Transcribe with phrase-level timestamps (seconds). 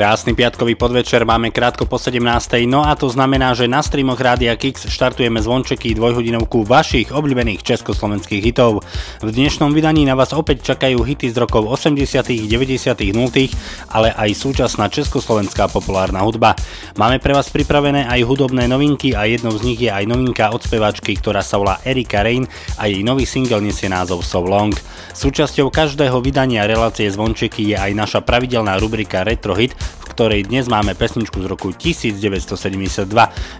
[0.00, 2.24] Krásny piatkový podvečer, máme krátko po 17.
[2.64, 8.40] No a to znamená, že na streamoch Rádia Kix štartujeme zvončeky dvojhodinovku vašich obľúbených československých
[8.40, 8.80] hitov.
[9.20, 12.16] V dnešnom vydaní na vás opäť čakajú hity z rokov 80.,
[12.48, 16.56] 90., 0., ale aj súčasná československá populárna hudba.
[16.96, 20.64] Máme pre vás pripravené aj hudobné novinky a jednou z nich je aj novinka od
[20.64, 22.48] speváčky, ktorá sa volá Erika Rain
[22.80, 24.72] a jej nový single nesie názov So Long.
[25.12, 30.70] Súčasťou každého vydania relácie Zvončeky je aj naša pravidelná rubrika Retro Hit, v ktorej dnes
[30.70, 33.10] máme pesničku z roku 1972.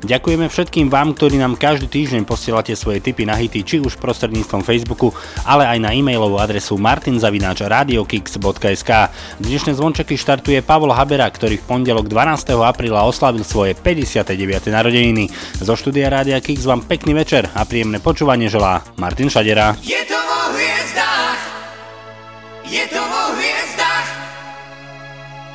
[0.04, 4.62] Ďakujeme všetkým vám, ktorí nám každý týždeň posielate svoje tipy na hity, či už prostredníctvom
[4.62, 5.10] Facebooku,
[5.42, 8.90] ale aj na e-mailovú adresu martinzavináč.radiokix.sk.
[9.40, 12.54] Dnešné zvončeky štartuje Pavol Habera, ktorý v pondelok 12.
[12.60, 14.70] apríla oslavil svoje 59.
[14.70, 15.30] narodeniny.
[15.58, 19.76] Zo štúdia Rádia Kix vám pekný večer a príjemné počúvanie želá Martin Šadera.
[19.80, 21.40] Je to vo hviezdách,
[22.68, 23.59] je to vo hviezdách,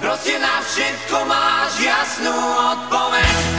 [0.06, 2.38] proste na všetko máš jasnú
[2.78, 3.55] odpoveď.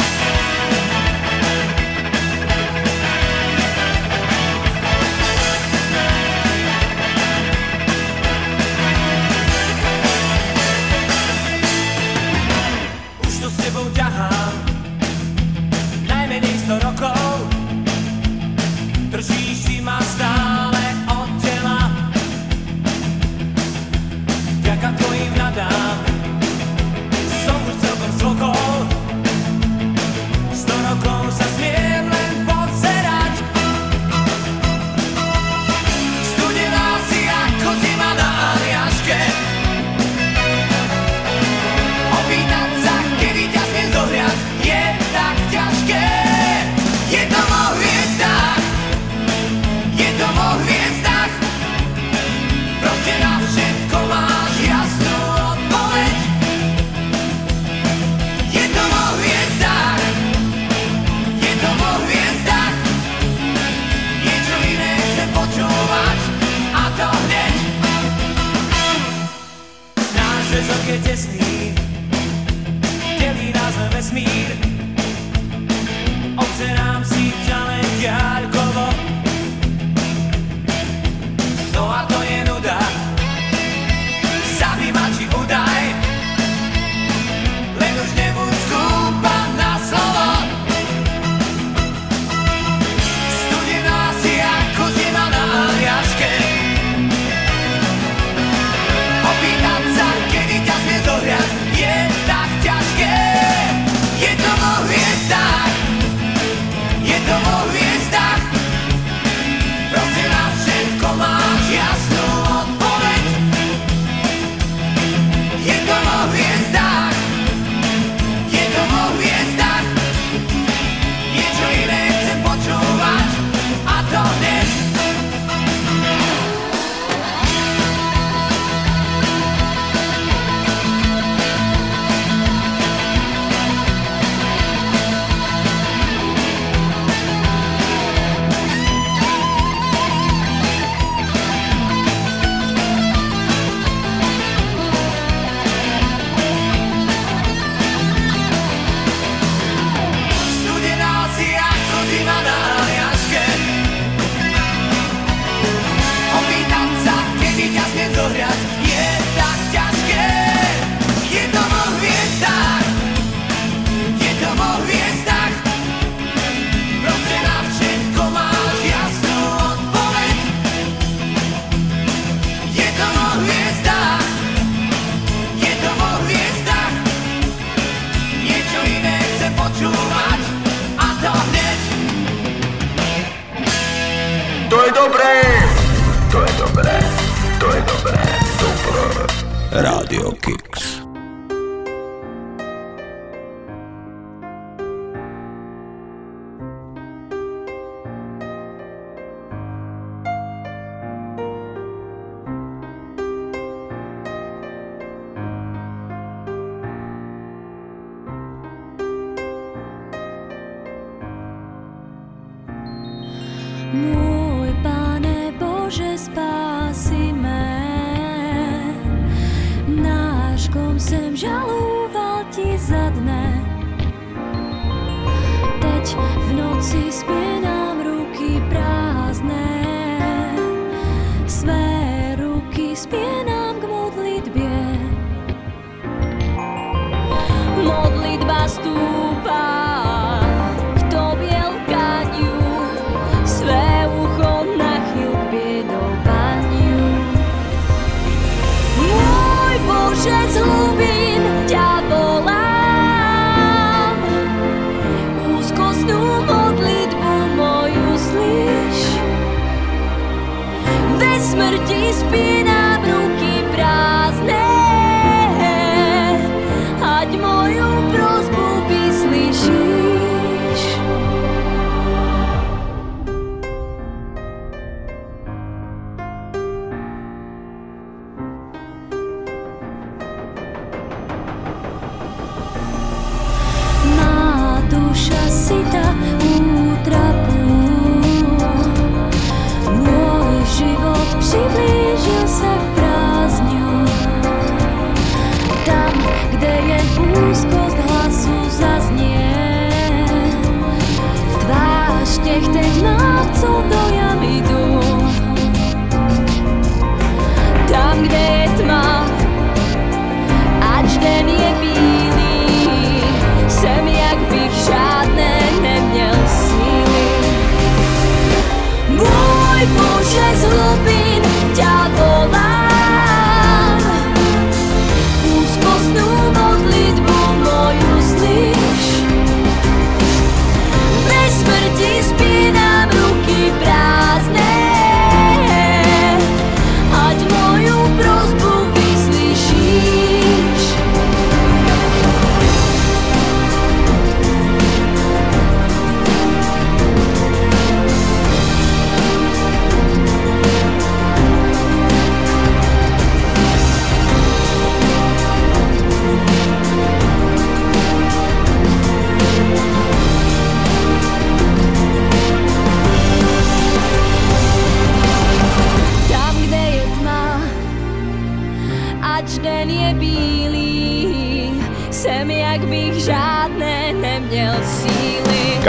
[71.16, 71.46] this.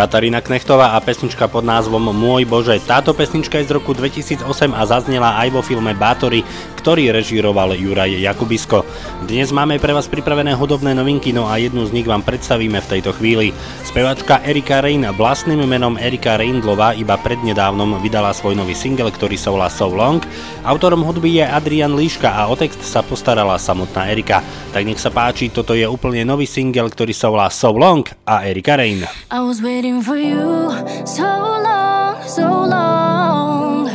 [0.07, 2.79] Katarína Knechtová a pesnička pod názvom Môj Bože.
[2.79, 4.39] Táto pesnička je z roku 2008
[4.71, 6.47] a zaznela aj vo filme Bátory,
[6.79, 8.87] ktorý režíroval Juraj Jakubisko.
[9.27, 12.87] Dnes máme pre vás pripravené hudobné novinky, no a jednu z nich vám predstavíme v
[12.95, 13.51] tejto chvíli.
[13.83, 19.51] Spevačka Erika Rain vlastným menom Erika Reindlová iba prednedávnom vydala svoj nový single, ktorý sa
[19.51, 20.23] volá So Long.
[20.63, 24.39] Autorom hudby je Adrian Líška a o text sa postarala samotná Erika.
[24.71, 28.47] Tak nech sa páči, toto je úplne nový single, ktorý sa volá So Long a
[28.47, 29.03] Erika Rain.
[29.27, 29.59] I was
[29.97, 30.71] waiting for you
[31.05, 33.89] so long, so long.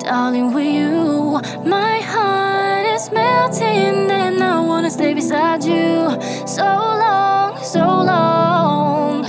[0.00, 6.10] Darling, with you, my heart is melting, and I wanna stay beside you
[6.46, 9.24] so long, so long.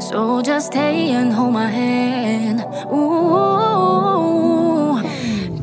[0.00, 2.60] So just stay and hold my hand.
[2.92, 3.80] Ooh,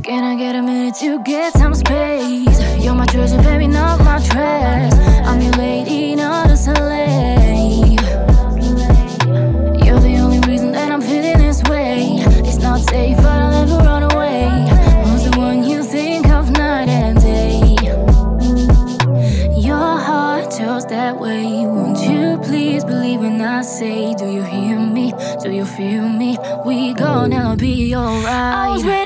[0.04, 2.60] can I get a minute to get some space?
[2.84, 4.94] You're my treasure, baby, not my trash.
[5.26, 6.97] I'm your lady, not a slave.
[23.58, 25.12] I say, Do you hear me?
[25.42, 26.38] Do you feel me?
[26.64, 28.97] We gonna be alright.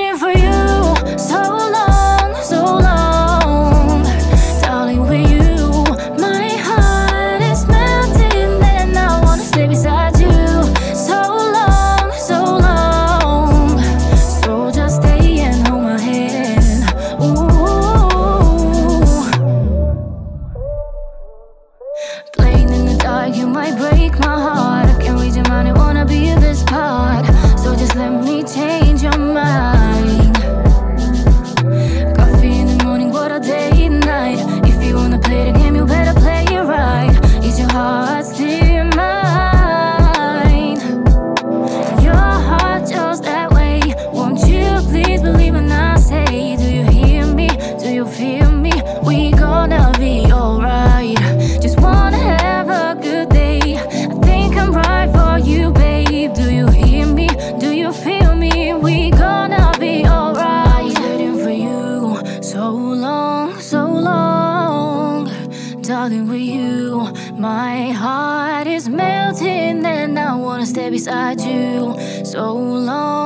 [71.08, 73.20] Wanna stay beside you so long, so long.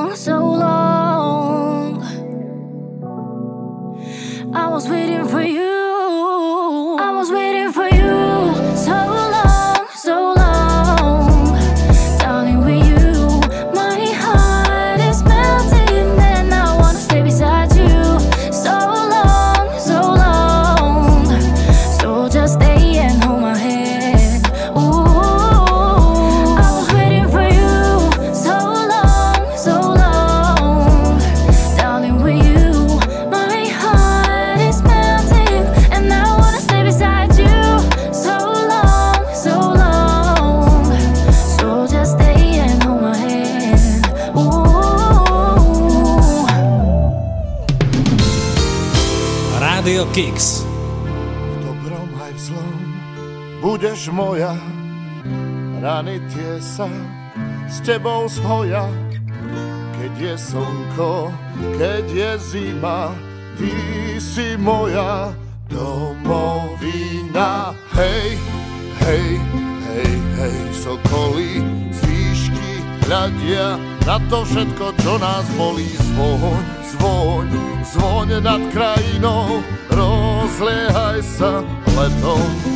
[54.16, 54.56] Moja.
[55.76, 56.88] Rany tie sa
[57.68, 58.88] s tebou zhoja,
[60.00, 61.28] keď je slnko,
[61.76, 63.12] keď je zima,
[63.60, 63.76] ty
[64.16, 65.36] si moja
[65.68, 67.76] domovina.
[67.92, 68.40] Hej,
[69.04, 69.36] hej,
[69.84, 71.60] hej, hej, sokoly
[71.92, 72.72] z výšky
[73.04, 73.76] hľadia
[74.08, 75.92] na to všetko, čo nás bolí.
[75.92, 76.64] Zvoň,
[76.96, 77.48] zvoň,
[77.84, 79.60] zvoň nad krajinou,
[79.92, 81.60] rozliehaj sa
[81.92, 82.75] letom,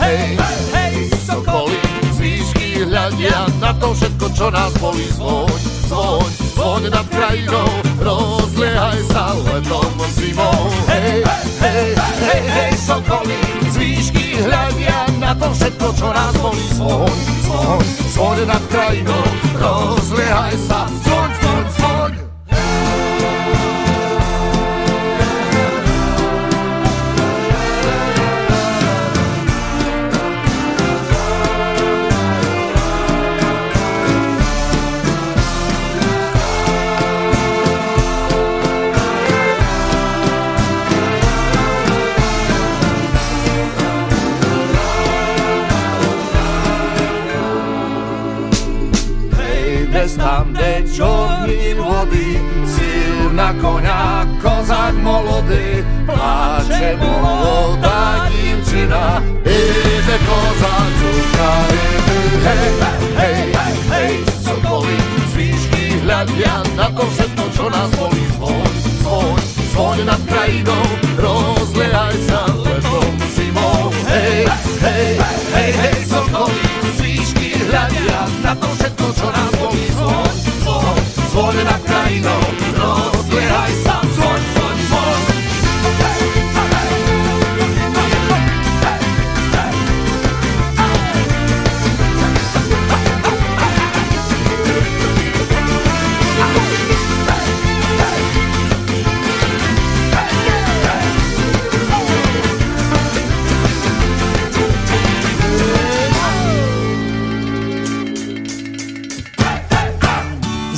[0.00, 1.78] hej, sokoly
[2.14, 5.06] z výšky hľadia na to všetko, čo nás bolí.
[5.14, 10.60] Zvoň, zvoň, zvoň nad krajinou, rozliehaj sa letom zimou.
[10.88, 11.24] Hej,
[11.60, 13.38] hej, hej, hej, sokoly
[13.68, 16.64] z výšky hľadia na to všetko, čo nás bolí.
[16.76, 17.84] Zvoň, zvoň,
[18.16, 19.24] zvoň nad krajinou,
[19.60, 21.39] rozliehaj sa, zvoň.
[50.00, 61.52] Hejdes tam, kde čorní vody, silná koňa, kozák molody, pláče molodá divčina, ide kozák, čuka,
[62.48, 62.68] hej,
[63.20, 63.36] hej,
[63.92, 64.96] hej, sokoly,
[65.28, 68.72] z výšky hľadia na to všetko, čo nás bolí, zvoň,
[69.04, 69.36] zvoň,
[69.76, 70.84] zvoň nad krajinou,
[71.20, 74.48] rozliehaj sa letom zimou, hej,
[74.80, 75.20] hej,
[75.52, 76.64] hej, hej, sokoly,
[76.96, 80.96] z výšky hľadia na to všetko, čo nás bolí, zvoň, zvoň,
[81.30, 82.69] zvoň nad krajinou, rozliehaj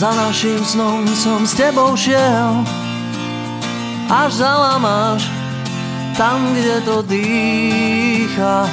[0.02, 2.66] Za našim snom som s tebou šiel.
[4.10, 5.30] Až zalamáš
[6.18, 8.66] tam, kde to dýcha.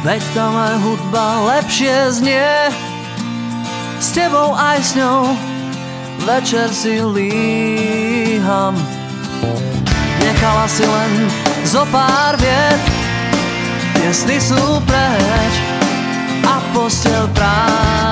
[0.00, 2.72] Veď tam aj hudba lepšie znie.
[4.00, 5.36] S tebou aj s ňou
[6.24, 8.72] Večer si líham.
[10.16, 11.28] Nechala si len
[11.68, 12.80] zo pár viet.
[14.00, 15.54] Tie sú preč
[16.48, 18.09] A postel prázdna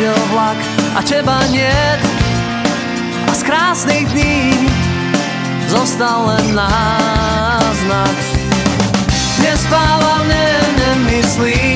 [0.00, 0.56] Mne ušiel vlak
[0.96, 2.00] a teba niet.
[3.28, 4.72] A z krásnych dní
[5.68, 8.16] Zostal len náznak.
[9.44, 11.69] Nespávam, ne, nemyslím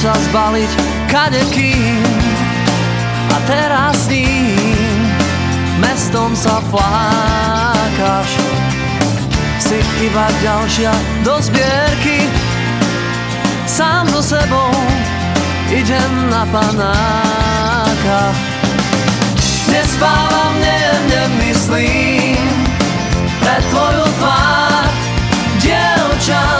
[0.00, 0.72] sa zbaliť
[1.12, 2.00] kadekým.
[3.28, 4.96] A teraz s ním
[5.76, 8.32] mestom sa flákaš.
[9.60, 10.88] Si iba ďalšia
[11.20, 12.32] do zbierky.
[13.68, 14.72] Sám so sebou
[15.68, 18.22] idem na panáka.
[19.68, 20.80] Nespávam, ne,
[21.12, 22.40] nemyslím.
[23.36, 24.88] Pre tvoju tvár
[25.60, 26.59] Dievča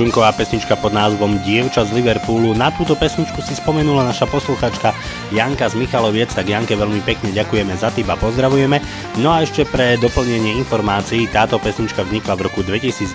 [0.00, 2.56] Miro Džunková pesnička pod názvom Dievča z Liverpoolu.
[2.56, 4.96] Na túto pesničku si spomenula naša posluchačka
[5.28, 8.80] Janka z Michaloviec, tak Janke veľmi pekne ďakujeme za tým a pozdravujeme.
[9.20, 13.12] No a ešte pre doplnenie informácií, táto pesnička vznikla v roku 2002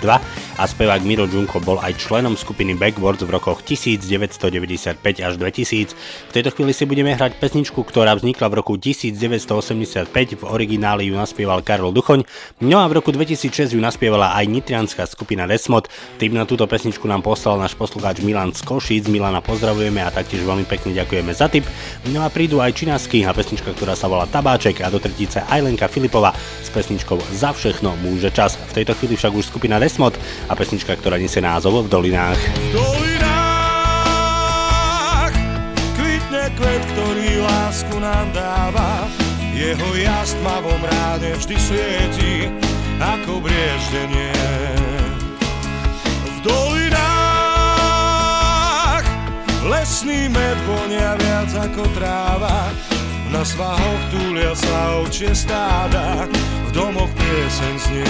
[0.56, 5.92] a spevák Miro Džunko bol aj členom skupiny Backwards v rokoch 1995 až 2000.
[5.92, 11.14] V tejto chvíli si budeme hrať pesničku, ktorá vznikla v roku 1985, v origináli ju
[11.14, 12.24] naspieval Karol Duchoň,
[12.64, 15.92] no a v roku 2006 ju naspievala aj nitrianská skupina Desmod.
[16.16, 19.12] Tým na túto pesničku nám poslal náš poslucháč Milan z Košíc.
[19.12, 21.68] Milana pozdravujeme a taktiež veľmi pekne ďakujeme za tip.
[22.08, 25.60] No a prídu aj činasky a pesnička, ktorá sa volá Tabáček a do tretice aj
[25.60, 26.32] Lenka Filipova
[26.64, 28.56] s pesničkou Za všechno môže čas.
[28.56, 30.16] V tejto chvíli však už skupina Desmod
[30.46, 32.38] a pesnička, ktorá nesie názov V dolinách.
[32.38, 33.74] V dolinách
[35.98, 39.10] kvitne kvet, ktorý lásku nám dáva.
[39.56, 42.52] Jeho jas tmavom ráne vždy svieti
[43.00, 44.36] ako brieždenie
[46.46, 46.86] dolinách
[49.66, 52.70] Lesný med vonia viac ako tráva
[53.34, 56.30] Na svahoch túlia sa ovčie stáda
[56.70, 58.06] V domoch piesen znie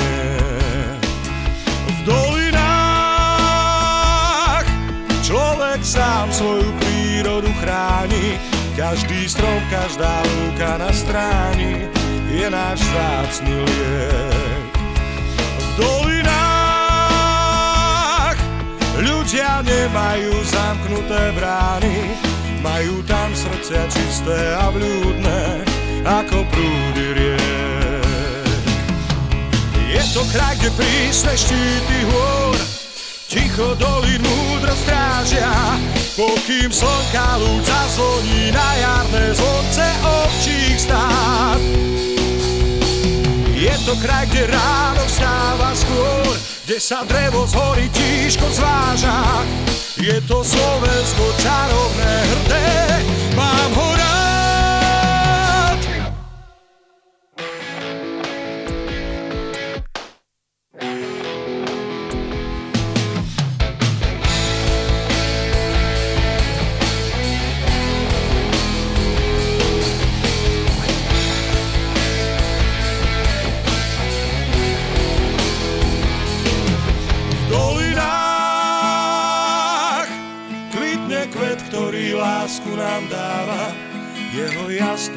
[1.00, 1.05] V
[2.06, 3.66] dolinách
[5.26, 8.38] Človek sám svoju prírodu chráni
[8.76, 11.88] každý strom, každá lúka na stráni
[12.28, 14.68] je náš zácný liek.
[15.56, 16.36] V dolinách
[19.00, 22.20] Ľudia nemajú zamknuté brány,
[22.60, 25.64] majú tam srdcia čisté a vľúdne,
[26.04, 27.65] ako prúdy riek.
[30.16, 32.56] To kraj, kde prísne štíty hôr,
[33.28, 35.76] ticho dolín múdro strážia,
[36.16, 41.60] pokým slnka lúč zazvoní na jarné zvonce ovčích stát.
[43.52, 46.32] Je to kraj, kde ráno vstáva skôr,
[46.64, 49.44] kde sa drevo z hory tížko zváža.
[50.00, 52.72] Je to Slovensko čarovné hrdé,
[53.36, 53.88] mám ho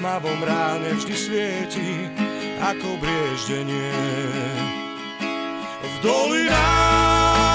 [0.10, 2.10] tmavom ráne vždy svieti
[2.66, 3.94] ako brieždenie.
[5.86, 7.46] V dolinách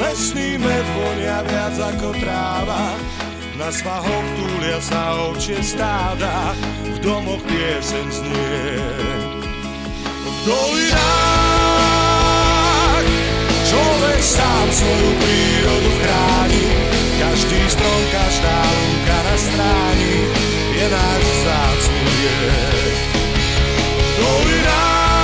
[0.00, 2.96] lesný med vonia viac ako tráva,
[3.60, 6.56] Na svahoch túlia sa ovčie stáda,
[6.88, 8.80] v domoch piesen znie.
[10.16, 11.60] V dolinách
[13.68, 16.72] človek sám svoju prírodu chráni,
[17.20, 20.39] každý strom, každá lúka na stráni
[20.80, 22.96] je náš vzácný liek.
[24.00, 25.20] V dolinách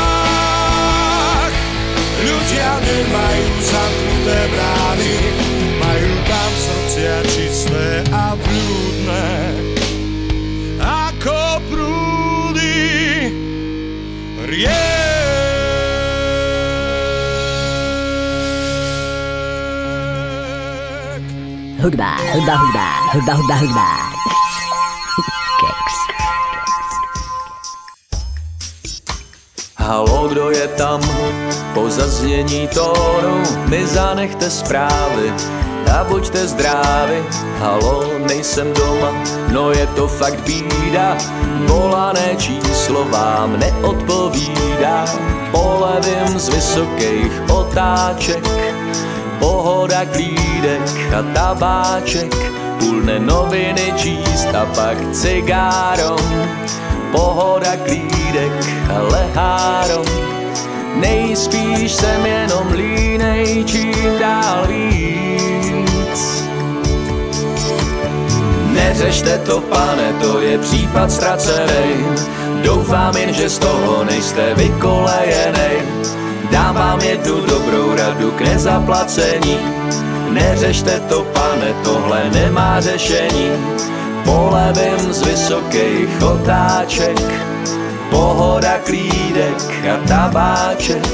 [2.21, 5.17] ľudia nemajú zamknuté brány,
[5.81, 9.33] majú tam srdcia čisté a blúdne.
[10.77, 13.33] Ako prúdy
[14.45, 14.77] riek.
[21.81, 24.06] Hudba, hudba, hudba, hudba, hudba, hudba.
[29.87, 31.01] Halo, kdo je tam?
[31.75, 35.33] Po zaznění tónu mi zanechte zprávy
[35.95, 37.23] a buďte zdraví.
[37.59, 39.15] Halo, nejsem doma,
[39.53, 41.17] no je to fakt bída.
[41.67, 45.05] Volané číslo vám neodpovídá.
[45.51, 48.45] Polevím z vysokých otáček,
[49.39, 50.83] pohoda, klídek
[51.15, 52.35] a tabáček.
[52.79, 56.19] Půlne noviny číst a pak cigárom.
[57.13, 58.53] Pohoda, klídek
[58.95, 60.07] a lehárom.
[60.95, 66.45] Nejspíš jsem jenom línej, čím dál víc.
[68.73, 72.05] Neřešte to, pane, to je případ ztracený.
[72.63, 75.83] Doufám jen, že z toho nejste vykolejenej.
[76.51, 79.59] Dám vám jednu dobrou radu k nezaplacení.
[80.31, 83.51] Neřešte to, pane, tohle nemá řešení.
[84.27, 87.23] Polevím z vysokých otáček,
[88.11, 91.07] pohoda, klídek a tabáček.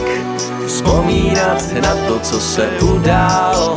[0.66, 3.74] Vzpomínat na to, co se událo,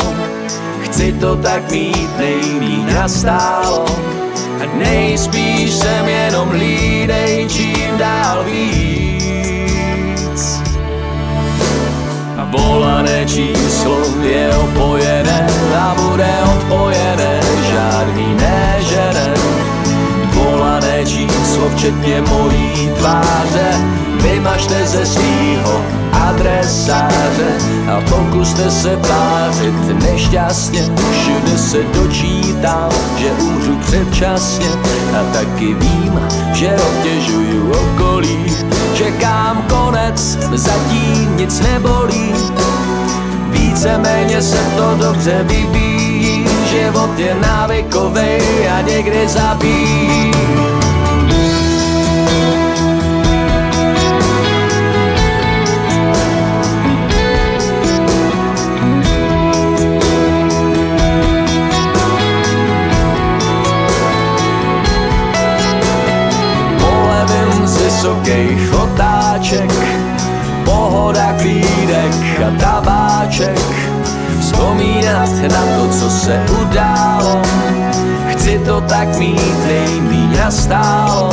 [0.81, 3.85] chci to tak mít nejmí nastálo.
[4.63, 9.35] A nejspíš jsem jenom lídej, čím dál víc.
[12.37, 15.47] A volané číslo je opojené
[15.79, 18.44] a bude odpojené, žádný nežene.
[21.65, 23.67] Číslo včetně mojí tváře,
[24.21, 27.57] vymažte ze svýho adresáře
[27.91, 30.81] a pokuste se tvářit nešťastně.
[30.81, 34.67] Všude se dočítám, že umřu předčasně
[35.19, 36.19] a taky vím,
[36.53, 38.45] že obtěžuju okolí.
[38.93, 42.33] Čekám konec, zatím nic nebolí.
[43.49, 50.74] Víceméně se to dobře vyvíjí, život je návykovej a někdy zabíjí.
[69.45, 69.71] Otáček,
[70.65, 73.59] pohoda, klídek a tabáček.
[74.39, 77.41] Vzpomínat na to, co se událo,
[78.27, 81.29] chci to tak mít nejmíň nastálo.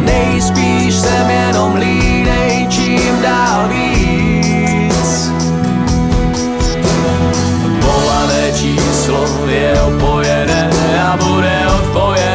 [0.00, 5.32] Nejspíš jsem jenom línej, čím dál víc.
[7.80, 10.70] Volané číslo je opojené
[11.02, 12.33] a bude odpojené,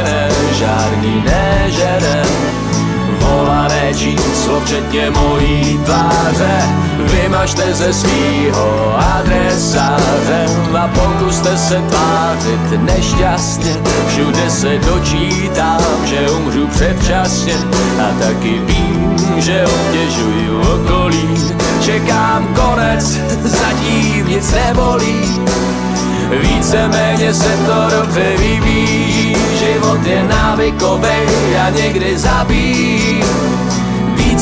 [3.89, 4.61] Volané číslo
[5.09, 6.61] mojí tváře,
[6.97, 10.45] vymažte ze svýho adresáře
[10.79, 13.75] a pokuste se tvářit nešťastně.
[14.07, 17.53] Všude se dočítám, že umřu předčasně
[17.99, 21.53] a taky vím, že obtěžuju okolí.
[21.81, 25.41] Čekám konec, zatím nic nebolí.
[26.41, 31.27] Víceméně se to dobře vyvíjí, život je návykovej
[31.65, 33.23] a někdy zabíjí.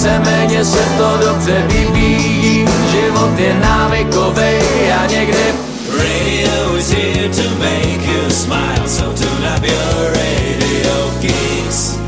[0.07, 5.53] Víceméně se to dobře vyvíjí, život je návykovej a někdy
[5.97, 11.99] Radio is here to make you smile, so tune up your radio kicks.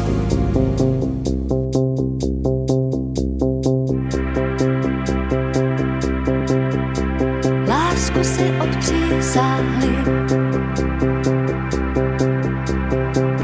[7.68, 9.96] Lásku si odpřísáhli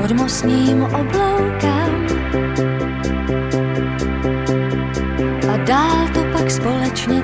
[0.02, 1.25] pod mostním obloukem
[6.56, 7.24] společně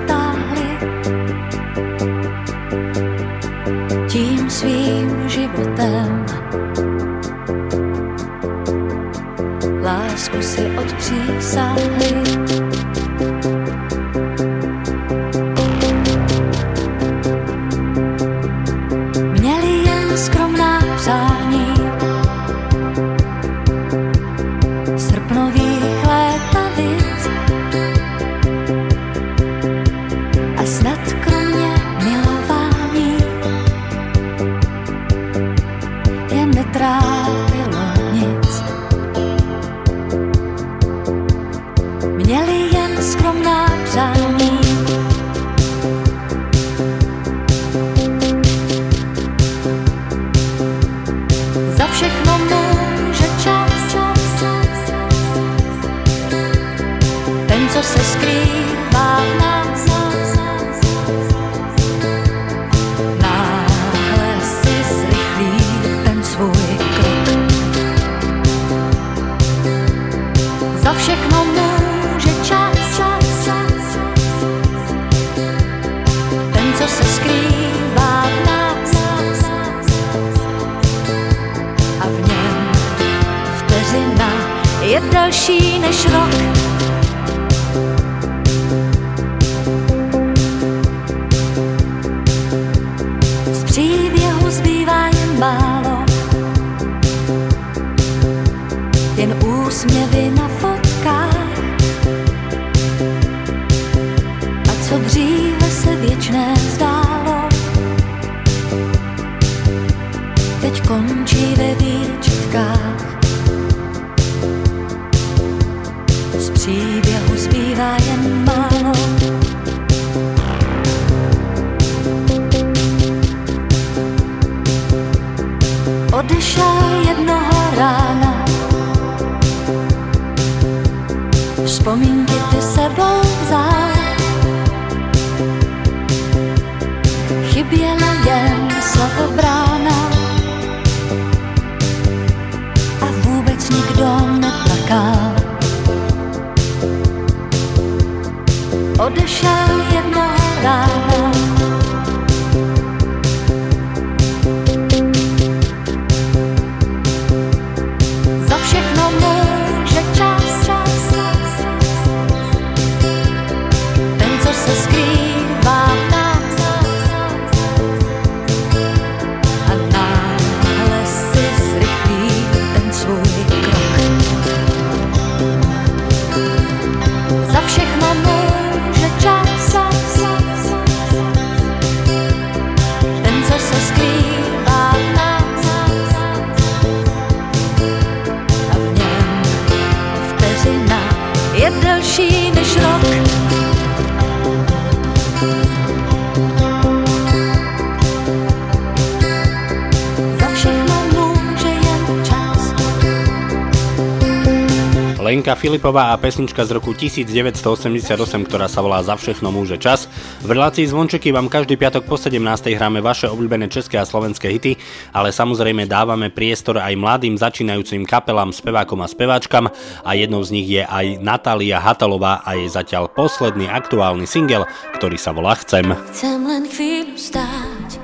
[205.71, 208.03] Filipová a pesnička z roku 1988,
[208.43, 210.11] ktorá sa volá Za všechno môže čas.
[210.43, 212.43] V relácii Zvončeky vám každý piatok po 17.
[212.75, 214.75] hráme vaše obľúbené české a slovenské hity,
[215.15, 219.71] ale samozrejme dávame priestor aj mladým začínajúcim kapelám, spevákom a speváčkam
[220.03, 224.67] a jednou z nich je aj Natália Hatalová a je zatiaľ posledný aktuálny single,
[224.99, 225.87] ktorý sa volá Chcem.
[226.11, 227.95] Chcem len chvíľu stáť,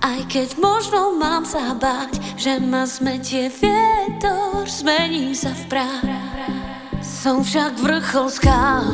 [0.00, 6.29] aj keď možno mám sa báť, že ma zmetie vietor, zmením sa v prach.
[7.20, 8.88] Som však vrchol skál,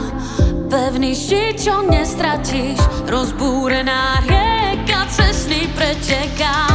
[0.67, 2.75] pevný štít, čo nestratíš,
[3.07, 6.75] rozbúrená rieka, cestný pretekám.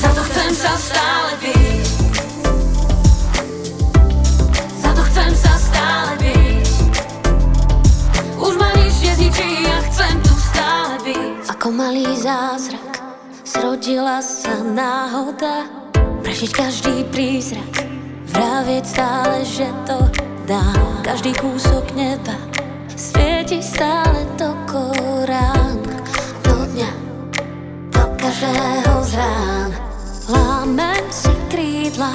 [0.00, 1.84] Za to chcem sa stále byť,
[4.80, 6.68] za to chcem sa stále byť.
[8.40, 8.52] Už
[9.92, 11.52] chcem tu stále byť.
[11.52, 12.96] Ako malý zázrak,
[13.44, 15.68] zrodila sa náhoda,
[16.24, 17.84] prežiť každý prízrak,
[18.32, 20.62] vravieť stále, že to dá.
[21.02, 22.34] Každý kúsok neba
[22.94, 25.78] svieti stále do korán,
[26.46, 26.92] do dňa,
[27.90, 29.70] do každého z rán.
[30.30, 32.14] Lámem si krídla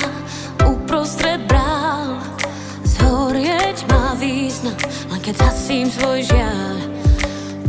[0.63, 2.17] uprostred brál,
[2.87, 4.77] zhorieť má význam,
[5.11, 6.75] len keď zasím svoj žiaľ.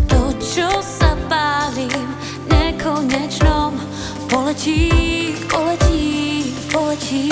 [0.08, 2.14] To, čo sa pálim,
[2.46, 3.74] nekonečnom
[4.30, 7.28] poletí, poletí, poletí.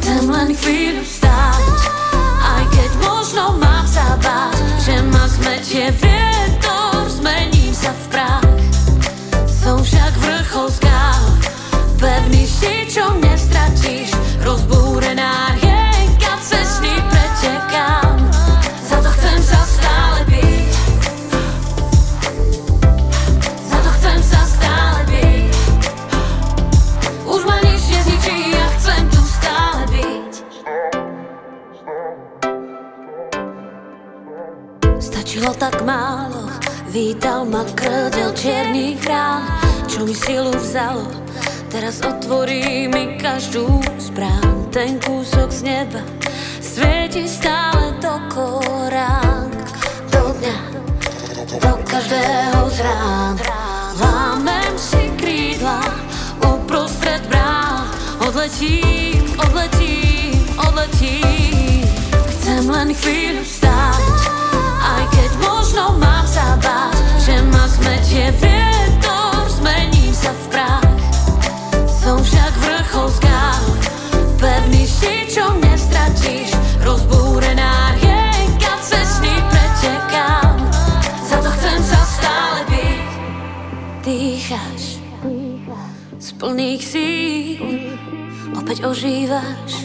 [0.00, 1.49] Chcem len chvíľu stáť,
[40.10, 41.06] mi silu vzalo.
[41.70, 46.02] Teraz otvorí mi každú zbrán, ten kúsok z neba
[46.58, 49.54] svieti stále do korán,
[50.10, 50.58] do dňa,
[51.62, 53.38] do každého z rán.
[54.02, 55.78] Lámem si krídla
[56.42, 57.86] uprostred brán,
[58.26, 61.86] odletím, odletím, odletím.
[62.34, 64.18] Chcem len chvíľu stáť,
[64.82, 68.79] Aj keď možno mám sa báť, že ma zmetie vietor,
[86.40, 87.92] plných síl,
[88.56, 89.84] opäť ožívaš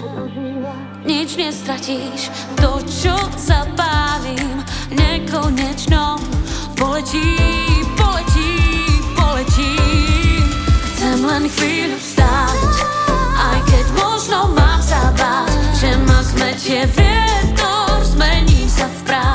[1.06, 2.32] nič nestratíš.
[2.64, 6.18] To, čo zapálim nekonečnom
[6.76, 7.38] Poletí,
[8.00, 8.52] poletí,
[9.14, 9.76] poletí.
[10.92, 12.72] Chcem len chvíľu stáť
[13.36, 19.35] Aj keď možno mám sa báť Že ma zmetie vietor Zmením sa v prach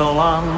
[0.00, 0.48] srdcolam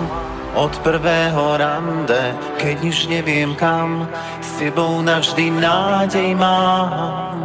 [0.54, 2.30] od prvého rande,
[2.62, 4.06] keď už neviem kam,
[4.38, 7.42] s tebou navždy nádej mám.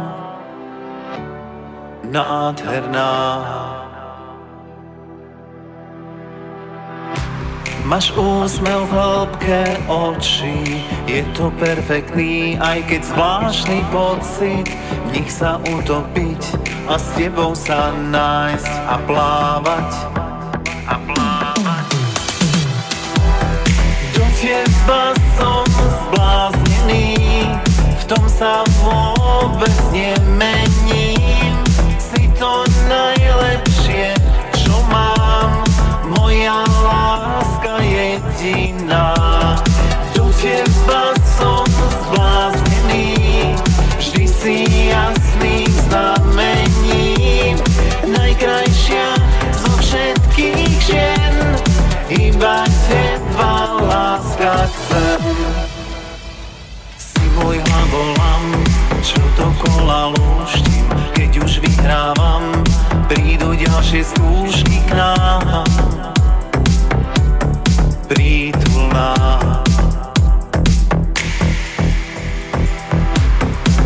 [2.06, 3.10] Nádherná.
[7.82, 14.70] Máš úsmev v hĺbke očí, je to perfektný, aj keď zvláštny pocit,
[15.10, 19.90] nich sa utopiť a s tebou sa nájsť a plávať.
[20.86, 21.17] A plávať.
[24.48, 27.20] Teba som zbláznený,
[27.84, 31.52] v tom sa vôbec nemením.
[32.00, 34.16] Si to najlepšie,
[34.56, 35.52] čo mám,
[36.16, 39.12] moja láska jediná.
[40.16, 41.68] Do teba som
[42.08, 43.52] zbláznený,
[44.00, 44.56] vždy si
[44.88, 47.60] jasný znamením.
[48.08, 48.67] Najkrajšia
[54.68, 55.20] chcem.
[56.98, 58.42] Si môj hlavolam,
[59.00, 62.44] čo dokola lúštim, keď už vyhrávam,
[63.08, 65.64] prídu ďalšie skúšky k nám.
[68.08, 69.16] Prítulná.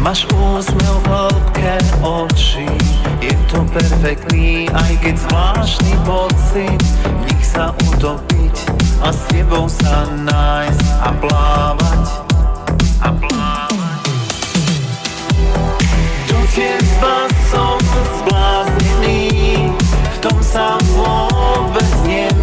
[0.02, 2.66] Máš úsmev v hĺbke očí,
[3.22, 8.51] je to perfektný, aj keď zvláštny pocit, v nich sa utopiť
[9.02, 12.04] a s tebou sa nájsť a plávať.
[13.02, 14.02] A plávať.
[16.30, 17.82] Do teba som
[18.22, 22.41] zbláznený, v tom sa vôbec nemením.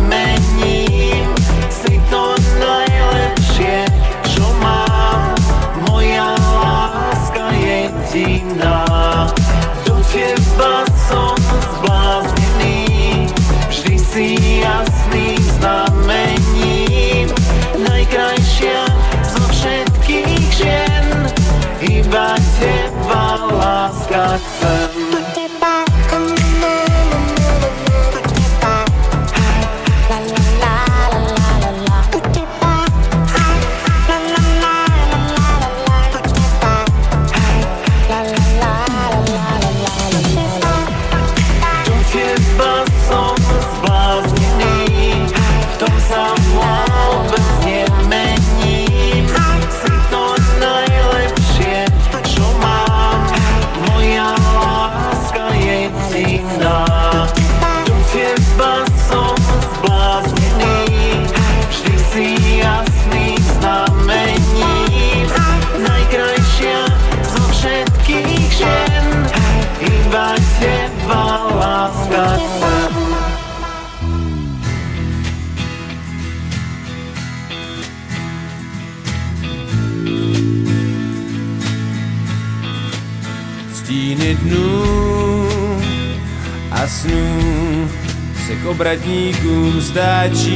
[88.80, 90.56] Obratníkům stáčí.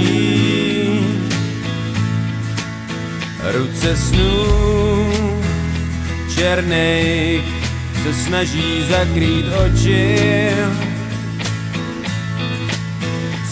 [3.51, 4.45] Ruce snů
[6.35, 7.43] černých
[8.03, 10.51] se snaží zakrýt oči.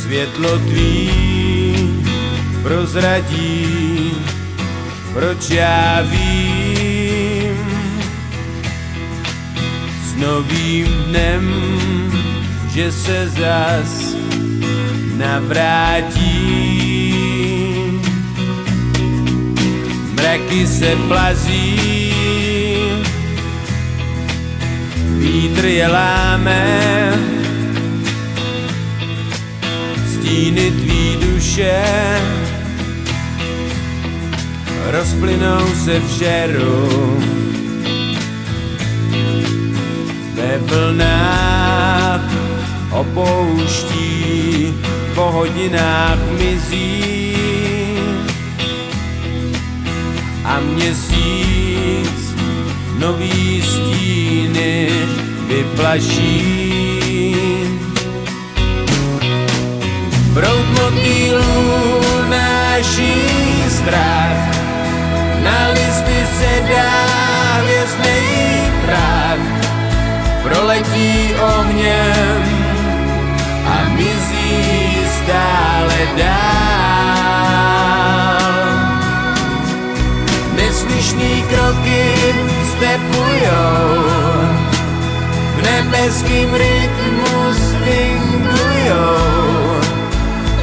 [0.02, 1.12] Světlo tvý
[2.64, 4.12] prozradí,
[5.14, 7.58] proč já vím.
[10.06, 11.54] S novým dnem,
[12.74, 14.01] že se zas
[15.22, 16.32] navrátí.
[20.14, 22.14] Mraky se plazí,
[25.18, 27.12] vítr je láme,
[30.06, 31.82] stíny tvý duše
[34.92, 37.18] rozplynou se v žeru.
[40.34, 42.22] Ve vlnách
[42.92, 43.91] opouští,
[45.16, 47.36] po hodinách mizí
[50.46, 52.36] a měsíc
[53.00, 54.90] nový stíny
[55.48, 56.92] vyplaší.
[60.34, 63.14] Proud motýlů náší
[63.70, 64.56] strach,
[65.44, 66.92] na listy se dá
[67.62, 68.28] hvězdnej
[68.86, 69.44] prach,
[70.44, 72.42] proletí ohněm
[73.66, 74.31] a mizí
[75.22, 76.32] stále dál.
[80.58, 82.04] Neslyšný kroky
[82.74, 84.10] stepujou,
[85.56, 89.18] v nebeským rytmu swingujou,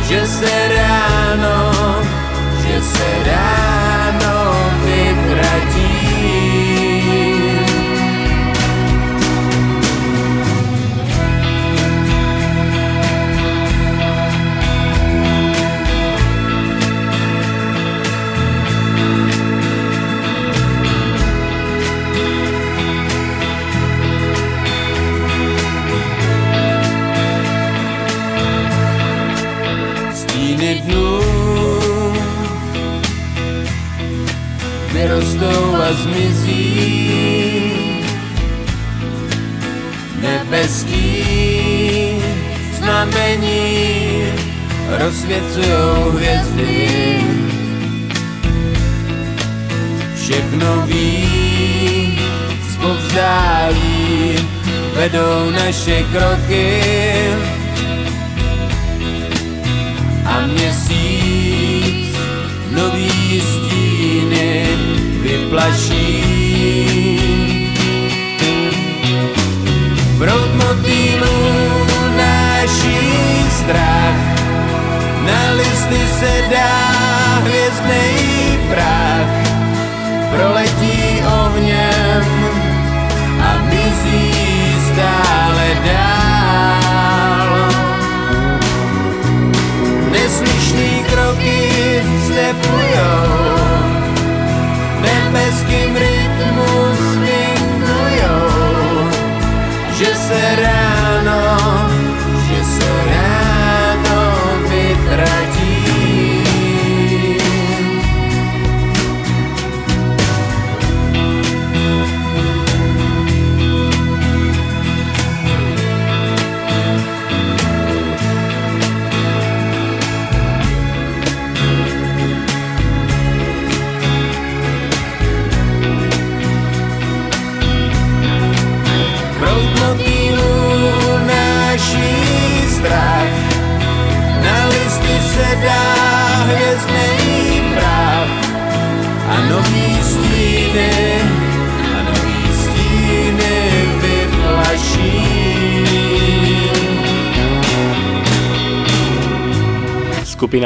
[0.09, 1.73] že se ráno,
[2.67, 4.68] že se ráno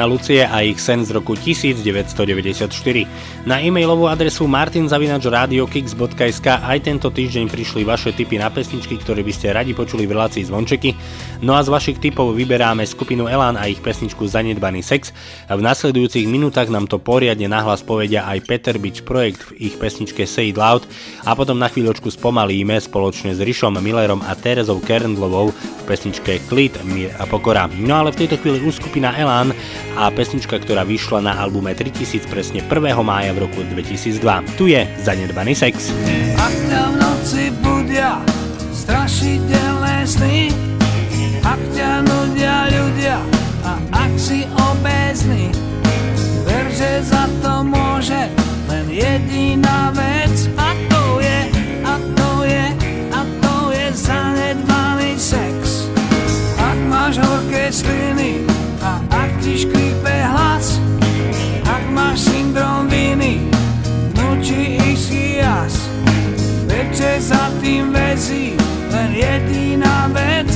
[0.03, 3.07] Skupina Lucie a ich sen z roku 1994.
[3.47, 9.55] Na e-mailovú adresu martinzavinačradiokix.sk aj tento týždeň prišli vaše tipy na pesničky, ktoré by ste
[9.55, 10.91] radi počuli v relácii Zvončeky.
[11.43, 15.11] No a z vašich tipov vyberáme skupinu Elan a ich pesničku Zanedbaný sex.
[15.51, 20.23] V nasledujúcich minútach nám to poriadne nahlas povedia aj Peter Beach projekt v ich pesničke
[20.23, 20.87] Say It Loud
[21.27, 26.79] a potom na chvíľočku spomalíme spoločne s Rišom Millerom a Terezou Kerndlovou v pesničke Klit,
[27.19, 27.67] a Pokora.
[27.75, 29.51] No ale v tejto chvíli už skupina Elan
[29.99, 32.71] a pesnička, ktorá vyšla na albume 3000 presne 1.
[33.03, 34.23] mája v roku 2002.
[34.55, 35.91] Tu je Zanedbaný sex.
[36.39, 38.23] Ak v noci budia
[38.71, 40.72] strašidelné sny
[41.43, 43.19] Ak ťa nudia ľudia
[43.67, 45.51] a ak si obézny
[46.47, 48.31] Ver, že za to môže.
[48.71, 51.41] Len jediná vec A to je,
[51.83, 52.67] a to je,
[53.11, 55.91] a to je zanedbaný sex.
[56.59, 58.47] Ak máš horké sliny
[58.83, 60.79] a ak ti škrípe hlas
[61.67, 63.51] Ak máš syndrom viny,
[64.15, 65.05] vnúči ich
[65.43, 65.91] jas.
[66.69, 68.55] Veče za tým vezí
[68.93, 70.52] len jediná vec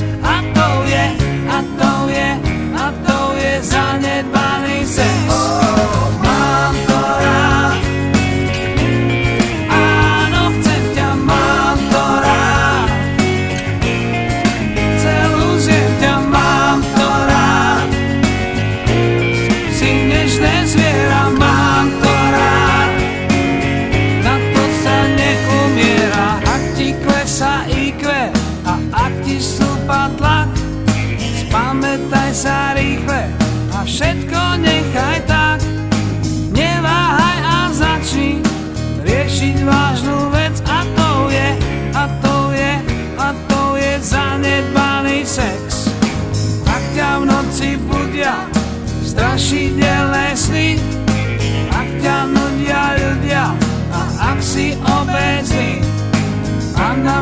[3.66, 5.75] zanedbaný sex.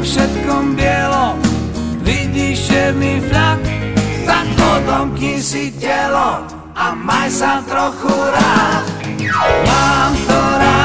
[0.05, 1.41] všetkom bielo.
[2.05, 3.65] Vidíš mi flak
[4.29, 6.45] Tak podomkni si telo.
[6.77, 8.85] A maj sa trochu rád.
[9.65, 10.84] Mám to rád.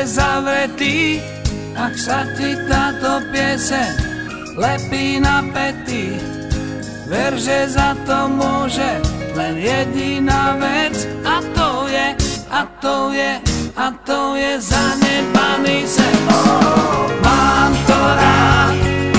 [0.00, 1.20] Zavretý, zavretí,
[1.76, 3.92] ak sa ti táto pieseň
[4.56, 6.16] lepí na pety.
[7.04, 8.96] Ver, že za to môže
[9.36, 12.16] len jediná vec a to je,
[12.48, 13.32] a to je,
[13.76, 16.16] a to je zanebaný sen.
[17.20, 19.09] Mám to rád.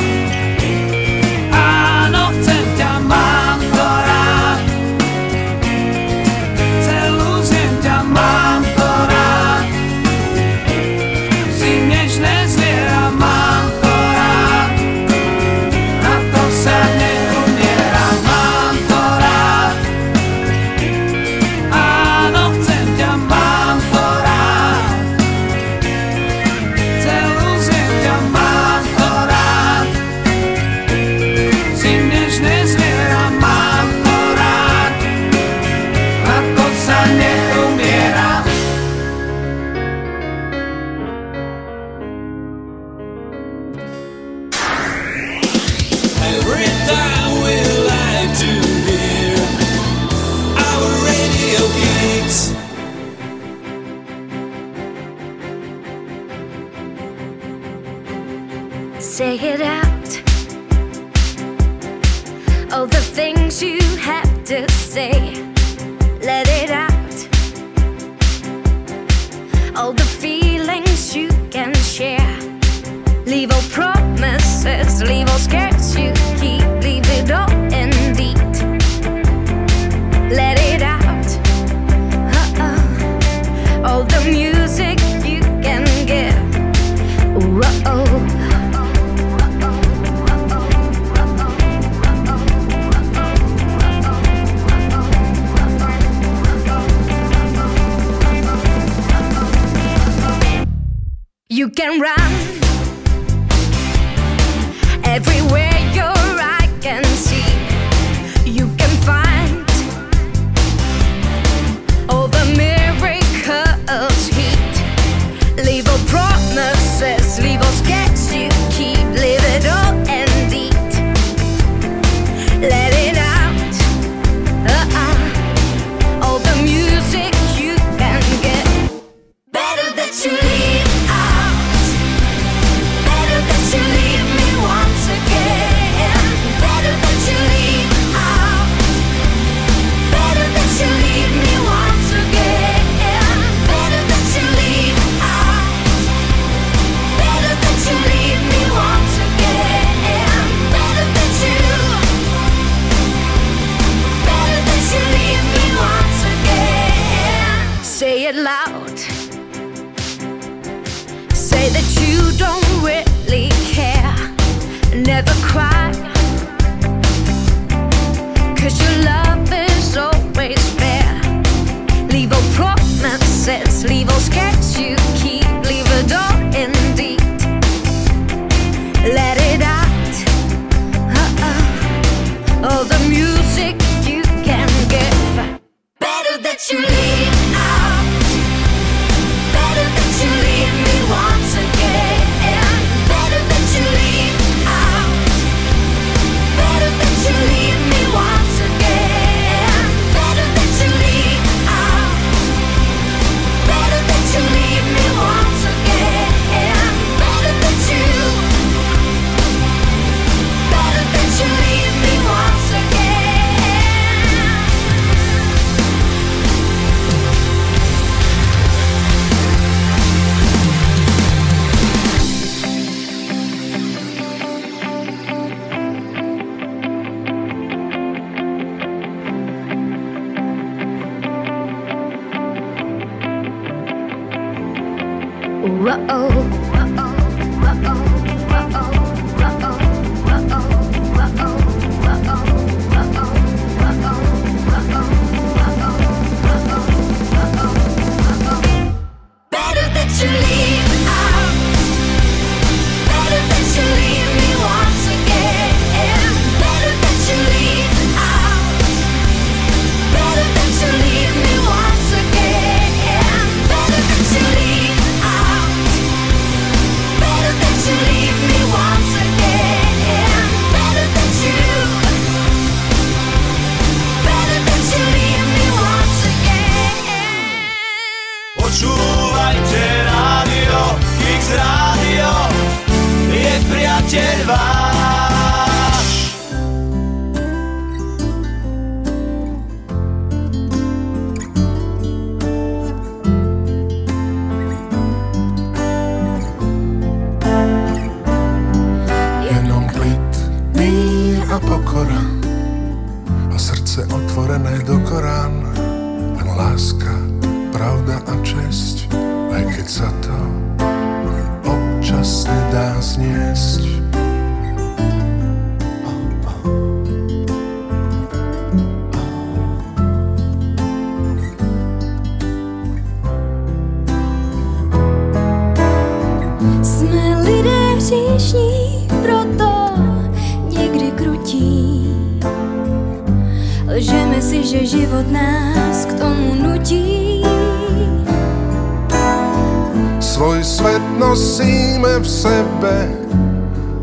[341.32, 342.98] nosíme v sebe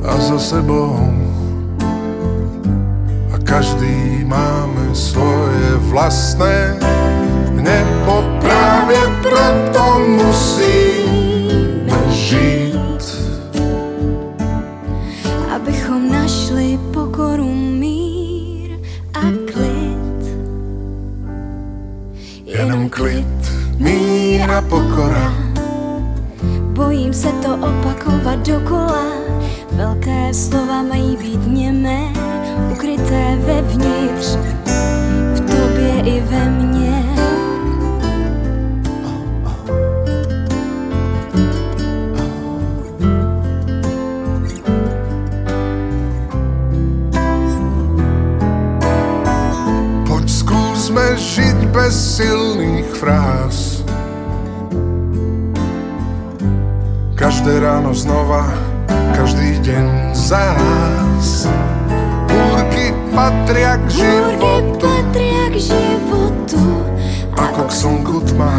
[0.01, 0.97] a za sebou.
[3.29, 6.73] A každý máme svoje vlastné
[7.53, 13.05] nepopravie, preto musíme žiť.
[15.53, 18.81] Abychom našli pokoru, mír
[19.13, 20.21] a klid.
[22.49, 23.37] Jenom klid,
[23.77, 25.28] mír a pokora
[27.19, 29.05] se to opakovat dokola.
[29.73, 32.13] Velké slova mají být němé,
[32.73, 34.37] ukryté vevnitř,
[35.35, 37.05] v tobě i ve mně.
[50.07, 53.68] Pojď zkusme žít bez silných fráz
[57.49, 58.45] každé ráno znova,
[59.17, 61.49] každý deň nás,
[62.29, 66.61] Búrky patria k životu, patria k životu
[67.33, 68.53] ako k slnku tma.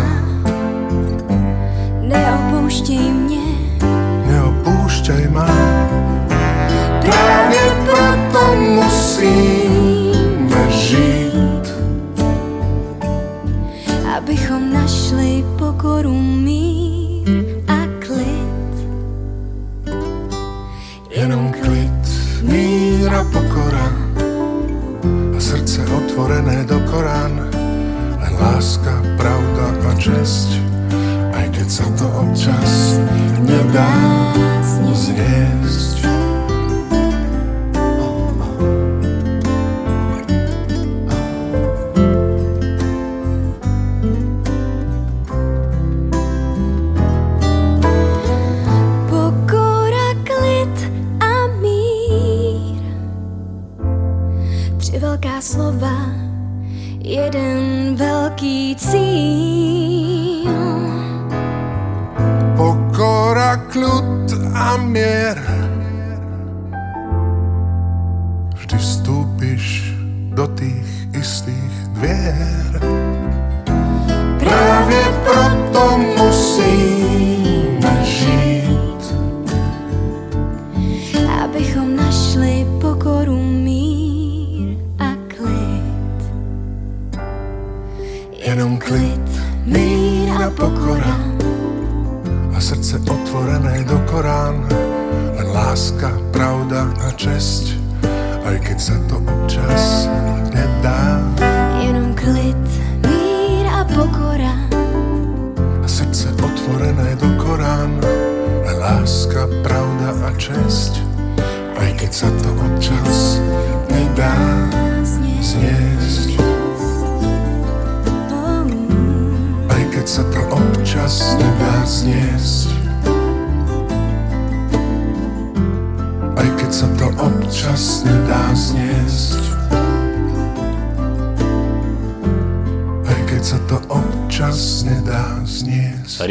[2.01, 3.45] Neopúšťaj mne,
[4.25, 5.53] neopúšťaj ma.
[7.05, 11.65] Práve preto musíme žiť,
[14.17, 16.88] abychom našli pokoru my.
[28.59, 30.59] láska, pravda a česť,
[31.31, 32.99] aj keď sa to občas
[33.39, 33.87] nedá
[34.83, 35.58] uzrieť.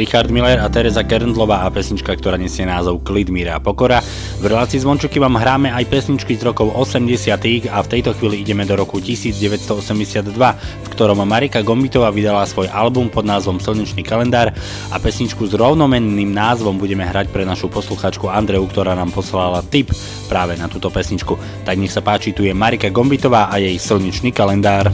[0.08, 4.00] Richard Miller a Teresa Kerndlová a pesnička, ktorá nesie názov Klid, míra a pokora.
[4.40, 7.28] V relácii Zvončeky vám hráme aj pesničky z rokov 80
[7.68, 13.12] a v tejto chvíli ideme do roku 1982, v ktorom Marika Gombitová vydala svoj album
[13.12, 14.48] pod názvom Slnečný kalendár
[14.88, 19.92] a pesničku s rovnomenným názvom budeme hrať pre našu posluchačku Andreu, ktorá nám poslala tip
[20.24, 21.36] práve na túto pesničku.
[21.68, 24.88] Tak nech sa páči, tu je Marika Gombitová a jej Slnečný kalendár.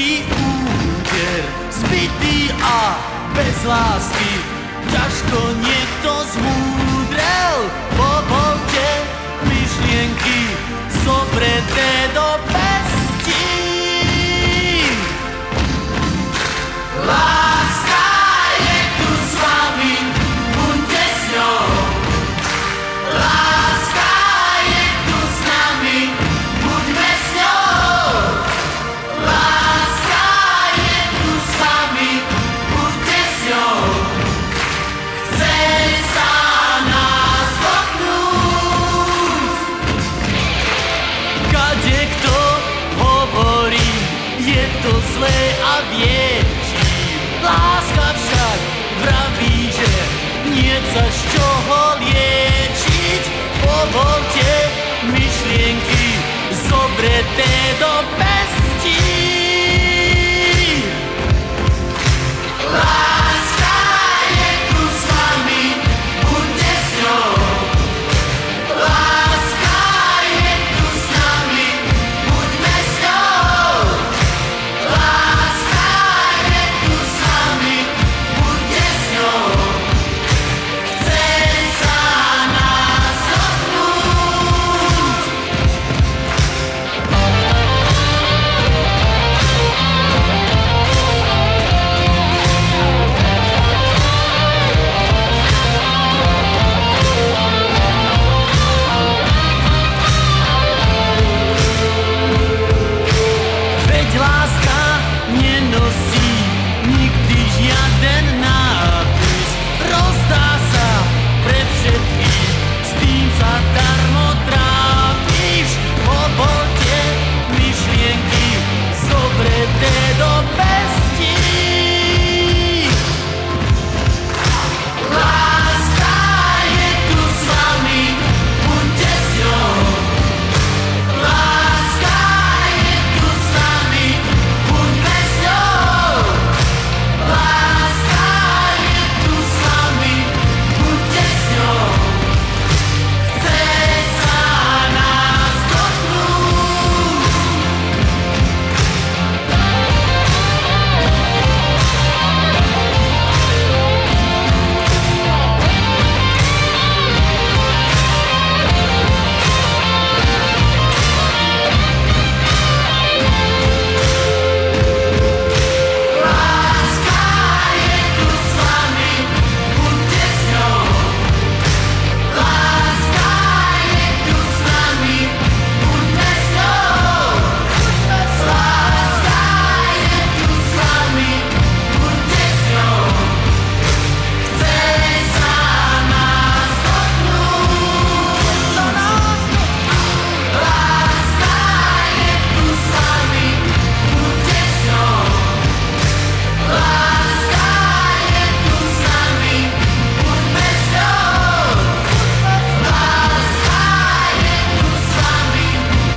[0.00, 1.44] Chce
[3.60, 4.40] sa nás
[57.40, 57.99] 程度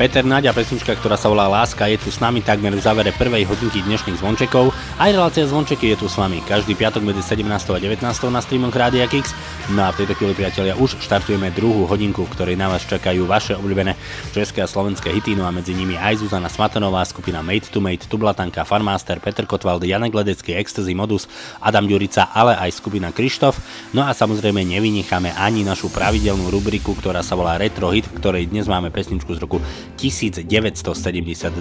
[0.03, 3.15] Peter Naď a pesnička, ktorá sa volá Láska, je tu s nami takmer v závere
[3.15, 4.75] prvej hodinky dnešných zvončekov.
[4.99, 7.47] Aj relácia zvončeky je tu s vami každý piatok medzi 17.
[7.47, 8.03] a 19.
[8.27, 9.31] na streamoch Rádia Kix.
[9.71, 13.23] No a v tejto chvíli, priatelia, už štartujeme druhú hodinku, v ktorej na vás čakajú
[13.23, 13.95] vaše obľúbené
[14.35, 18.03] české a slovenské hity, no a medzi nimi aj Zuzana Smatanová, skupina Made to Made,
[18.03, 21.31] Tublatanka, Farmaster, Peter Kotwald, Janek Ledecký, Ecstasy Modus,
[21.63, 23.55] Adam Ďurica, ale aj skupina Krištof.
[23.95, 28.51] No a samozrejme nevynecháme ani našu pravidelnú rubriku, ktorá sa volá Retro Hit, v ktorej
[28.51, 29.63] dnes máme pesničku z roku
[29.95, 31.53] 1972.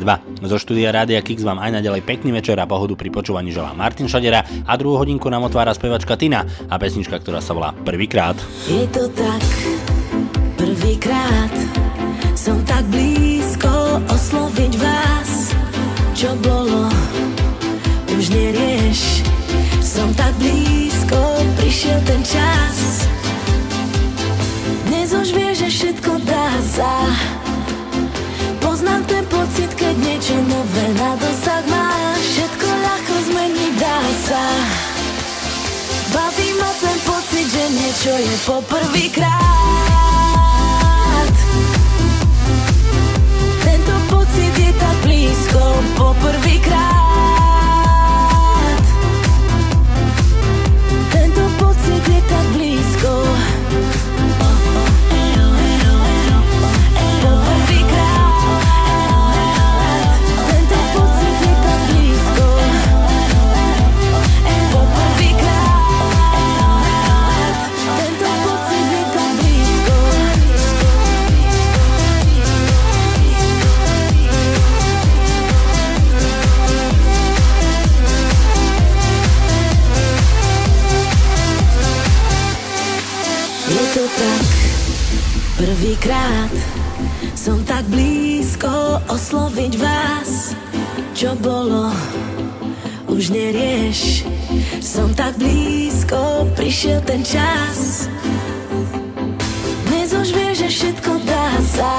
[0.42, 4.08] Zo štúdia Rádia Kix vám aj naďalej pekný večer a pohodu pri počúvaní želá Martin
[4.08, 8.34] Šadera a druhú hodinku nám otvára spevačka Tina a pesnička, ktorá sa volá Prvýkrát.
[8.66, 9.44] Je to tak,
[10.56, 11.54] prvýkrát
[12.42, 15.54] som tak blízko osloviť vás,
[16.18, 16.90] čo bolo,
[18.18, 19.22] už nerieš.
[19.78, 21.20] Som tak blízko,
[21.54, 23.06] prišiel ten čas,
[24.90, 26.94] dnes už vieš, že všetko dá sa
[38.02, 39.61] niečo je poprvýkrát
[85.92, 86.48] prvýkrát
[87.36, 90.56] som tak blízko osloviť vás,
[91.12, 91.92] čo bolo,
[93.12, 94.24] už nerieš.
[94.80, 98.08] Som tak blízko, prišiel ten čas.
[99.92, 101.92] Dnes už vieš, že všetko dá sa.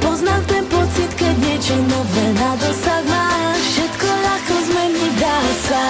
[0.00, 3.60] Poznám ten pocit, keď niečo nové na dosah máš.
[3.76, 5.84] Všetko ľahko zmeniť dá sa.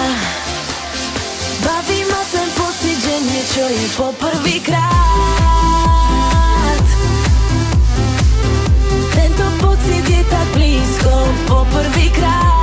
[1.63, 5.62] Baví ma ten pocit, že niečo je poprvýkrát.
[9.83, 11.15] srcu ti tak blisko
[11.47, 12.62] po prvi kraj.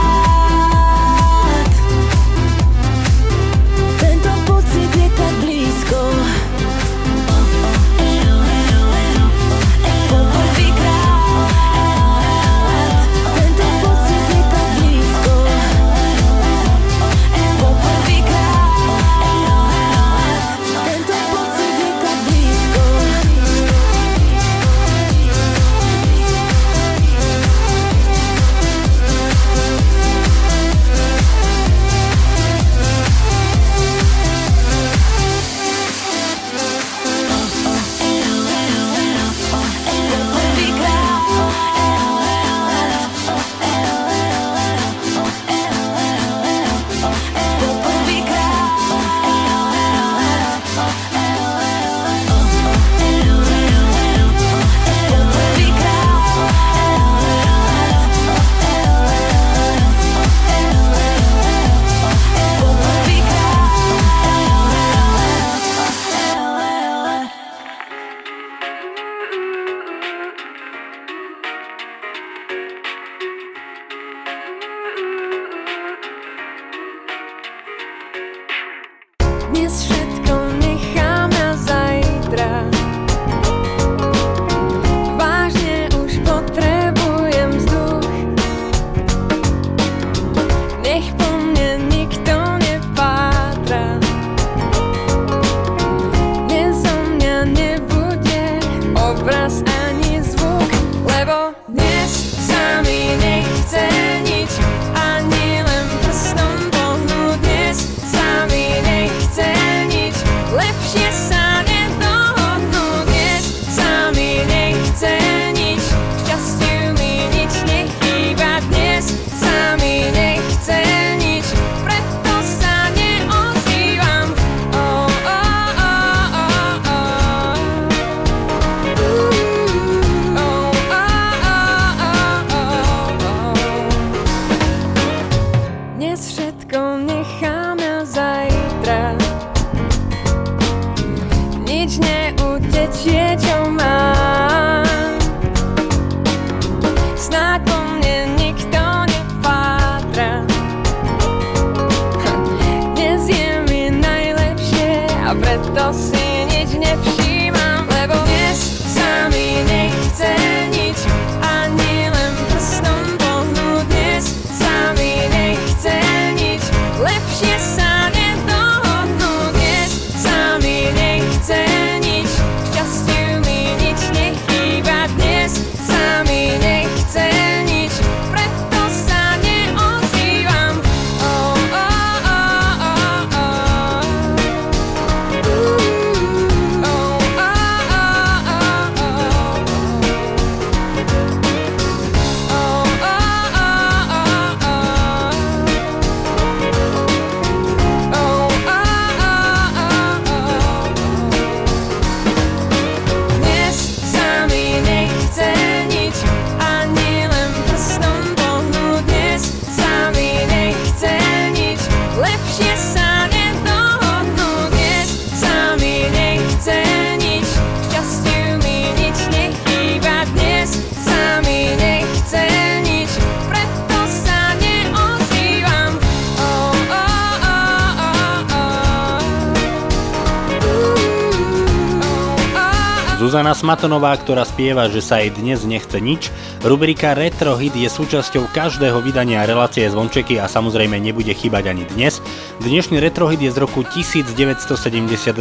[233.50, 236.30] Zuzana Smatonová, ktorá spieva, že sa jej dnes nechce nič.
[236.62, 242.22] Rubrika Retro Hit je súčasťou každého vydania relácie Zvončeky a samozrejme nebude chýbať ani dnes.
[242.62, 245.34] Dnešný Retro Hit je z roku 1972.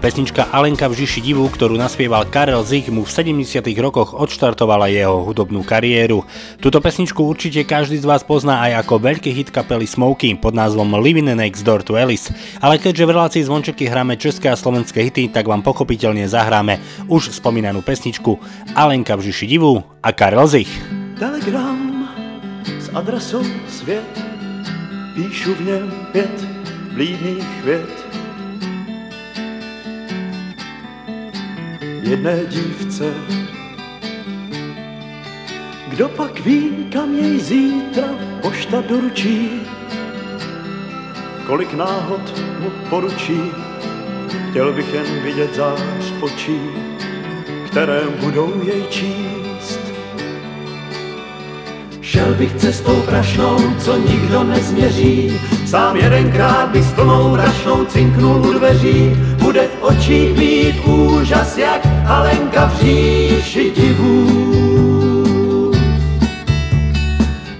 [0.00, 5.20] Pesnička Alenka v Žiši divu, ktorú naspieval Karel Zich, mu v 70 rokoch odštartovala jeho
[5.28, 6.24] hudobnú kariéru.
[6.56, 10.96] Tuto pesničku určite každý z vás pozná aj ako veľký hit kapely Smokey pod názvom
[11.04, 12.32] Living Next Door to Alice.
[12.64, 17.36] Ale keďže v relácii zvončeky hráme české a slovenské hity, tak vám pochopiteľne zahráme už
[17.36, 18.40] spomínanú pesničku
[18.72, 20.72] Alenka v Žiši divu a Karel Zich.
[21.20, 22.08] Telegram
[22.64, 24.08] s adresou svět,
[25.12, 26.36] píšu v něm pět
[26.96, 28.09] blídných vět
[32.02, 33.04] jedné dívce.
[35.88, 38.08] Kdo pak ví, kam jej zítra
[38.42, 39.50] pošta doručí,
[41.46, 43.40] kolik náhod mu poručí,
[44.50, 46.60] chtěl bych jen vidět zář očí,
[47.66, 49.80] které budou jej číst.
[52.00, 58.52] Šel bych cestou prašnou, co nikdo nezměří, sám jedenkrát bych s plnou rašnou cinknul u
[58.52, 59.16] dveří,
[59.50, 65.72] bude v očích mít úžas, jak Alenka v říši divů.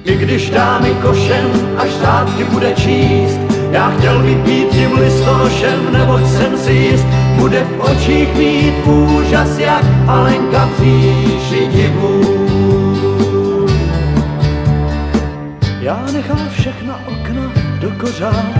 [0.05, 5.93] I když dá mi košem, až řádky bude číst, já chtěl bych být tím listonošem,
[5.93, 12.41] neboť jsem si jist, bude v očích mít úžas, jak Alenka v říši divů.
[15.80, 18.53] Já nechal všechna okna do kořán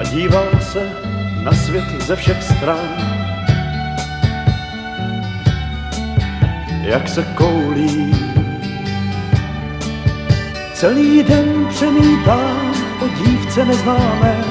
[0.00, 1.11] a díval se
[1.44, 2.78] na svět ze všech stran.
[6.82, 8.14] Jak se koulí,
[10.74, 14.44] celý den přemítám o dívce neznámé.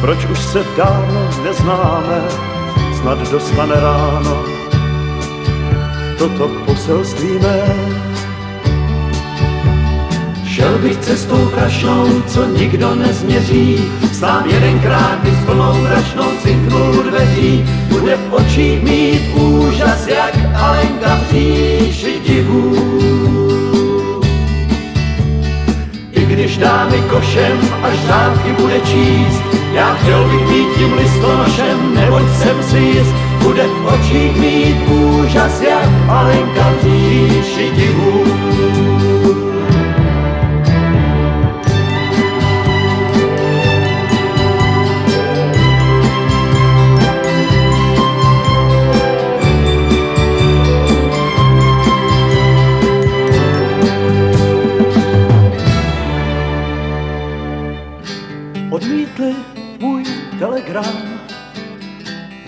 [0.00, 2.22] Proč už se dávno neznáme,
[3.00, 4.64] snad dostane ráno
[6.18, 7.60] toto poselství mé.
[10.46, 13.78] Šel bych cestou prašnou, co nikdo nezměří,
[14.14, 21.16] sám jedenkrát by s plnou rašnou cinknul dveří, bude v očích mít úžas, jak Alenka
[21.16, 22.76] v říši divů.
[26.12, 29.42] I když dá mi košem, až řádky bude číst,
[29.72, 35.60] já chtěl bych být tím listonošem, neboť jsem si jist, bude v očích mít úžas,
[35.60, 38.24] jak Alenka v říši divů.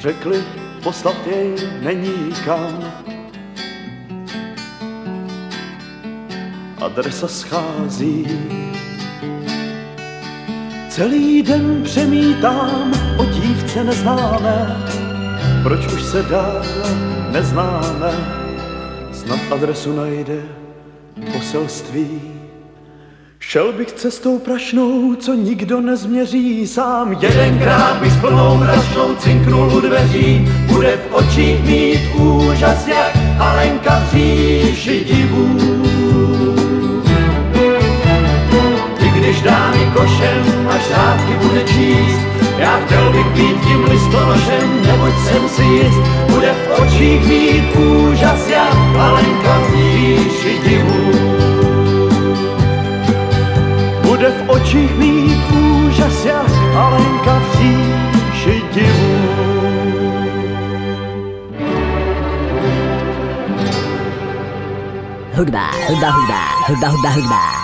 [0.06, 0.44] Řekli,
[0.82, 3.02] poslat jej není kam.
[6.80, 8.26] Adresa schází,
[10.88, 14.76] celý den přemítám o dívce neznámé,
[15.62, 16.62] proč už se dál
[17.32, 18.12] neznáme,
[19.12, 20.42] snad adresu najde
[21.32, 22.35] poselství.
[23.56, 27.12] Šel bych cestou prašnou, co nikdo nezměří sám.
[27.12, 33.98] Jedenkrát bych s plnou rašnou cinknul u dveří, bude v očích mít úžas, jak Alenka
[33.98, 35.58] v říši divů.
[39.00, 42.20] I když dá mi košem, až řádky bude číst,
[42.58, 46.00] já chtěl bych být tím listonošem, neboť jsem si jist,
[46.34, 51.35] bude v očích mít úžas, jak Alenka v říši divů
[54.16, 59.46] bude v očích mít úžas, jak Alenka v říši divů.
[65.34, 67.55] Hudba, hudba, hudba, hudba, hudba, hudba.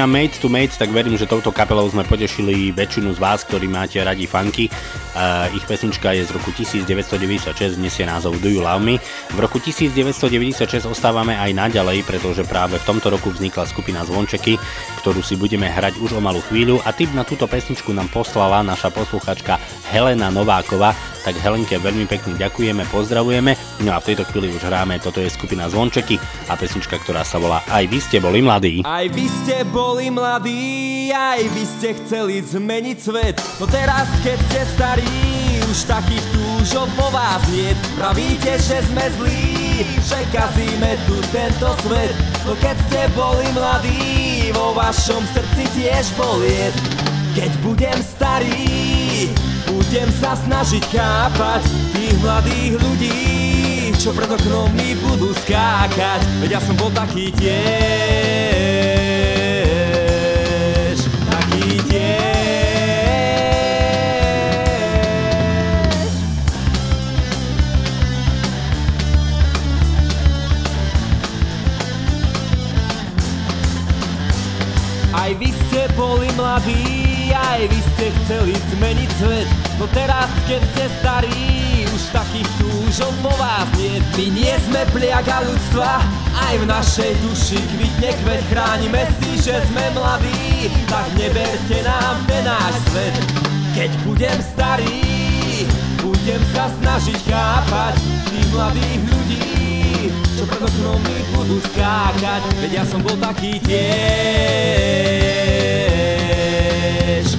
[0.00, 3.68] Skupina Made to Made, tak verím, že touto kapelou sme potešili väčšinu z vás, ktorí
[3.68, 4.72] máte radi funky.
[5.12, 8.96] Uh, ich pesnička je z roku 1996, nesie názov Do You Love Me.
[9.28, 14.56] V roku 1996 ostávame aj naďalej, pretože práve v tomto roku vznikla skupina Zvončeky,
[15.04, 18.64] ktorú si budeme hrať už o malú chvíľu a tip na túto pesničku nám poslala
[18.64, 19.60] naša posluchačka
[19.92, 23.54] Helena Novákova, tak Helenke veľmi pekne ďakujeme, pozdravujeme.
[23.84, 26.16] No a v tejto chvíli už hráme, toto je skupina Zvončeky
[26.48, 28.82] a pesnička, ktorá sa volá Aj vy ste boli mladí.
[28.84, 34.60] Aj vy ste boli mladí, aj vy ste chceli zmeniť svet, no teraz keď ste
[34.76, 35.16] starí,
[35.70, 37.70] už takých túžov po vás nie.
[37.94, 44.74] Pravíte, že sme zlí, že kazíme tu tento svet, no keď ste boli mladí, vo
[44.74, 46.74] vašom srdci tiež boliet.
[47.38, 48.89] Keď budem starý,
[49.90, 56.62] budem sa snažiť chápať tých mladých ľudí, čo pred oknom mi budú skákať, veď ja
[56.62, 57.50] som bol taký tiež,
[61.26, 62.30] taký tiež.
[75.10, 80.84] Aj vy ste boli mladí, aj vy ste chceli zmeniť svet, no teraz keď ste
[81.00, 83.96] starí, už takých túžov po vás nie.
[84.16, 86.04] My nie sme pliaga ľudstva,
[86.36, 88.44] aj v našej duši kvitne kvet.
[88.52, 93.16] Chránime si, že sme mladí, tak neberte nám ten náš svet.
[93.72, 95.00] Keď budem starý,
[96.04, 97.96] budem sa snažiť chápať
[98.28, 103.78] tých mladých ľudí, čo pred oknom mi budú skákať, veď ja som bol taký tiež,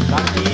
[0.10, 0.51] taký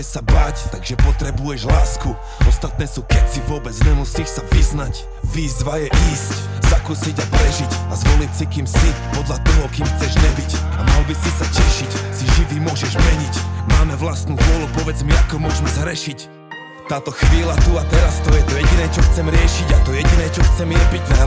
[0.00, 2.16] Nemôže sa báť, takže potrebuješ lásku.
[2.48, 5.04] Ostatné sú keci, vôbec nemusíš sa vyznať.
[5.36, 6.32] Výzva je ísť,
[6.72, 10.50] zakúsiť a prežiť A zvoliť si kým si, podľa toho kým chceš nebyť.
[10.56, 13.34] A mal by si sa tešiť, si živý môžeš meniť.
[13.76, 16.40] Máme vlastnú vôľu, povedz mi ako môžeme zrešiť
[16.90, 20.26] táto chvíľa tu a teraz to je to jediné, čo chcem riešiť A to jediné,
[20.34, 21.19] čo chcem je byť najlepším,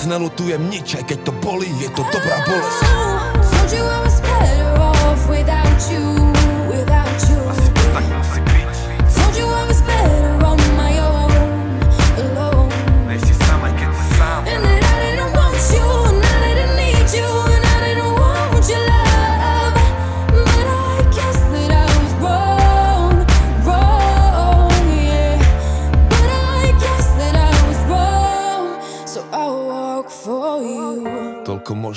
[0.00, 2.80] koniec Nelutujem nič, aj keď to bolí, je to dobrá bolesť
[3.50, 6.04] Told you I was better off without you,
[6.68, 7.49] without you.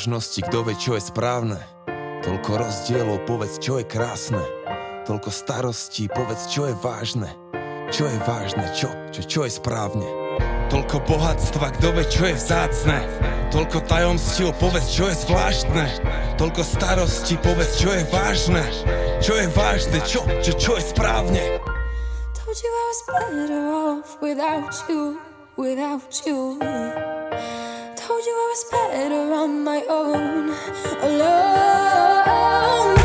[0.04, 1.64] Toľko možností, kto vie, čo je správne.
[2.28, 4.44] Toľko rozdielov, povedz, čo je krásne.
[5.08, 7.32] Toľko starostí, povedz, čo je vážne.
[7.88, 10.04] Čo je vážne, čo, čo, čo je správne.
[10.68, 13.00] Toľko bohatstva, kto vie, čo je vzácne.
[13.56, 15.86] Toľko tajomstiev, povedz, čo je zvláštne.
[16.36, 18.68] Toľko starostí, povedz, čo je vážne.
[19.24, 21.64] Čo je vážne, čo, čo, čo je správne.
[22.36, 25.16] Told you I was better off without you,
[25.56, 26.60] without you.
[28.34, 30.50] I was better on my own,
[31.04, 33.03] alone.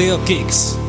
[0.00, 0.79] Rádio Kix.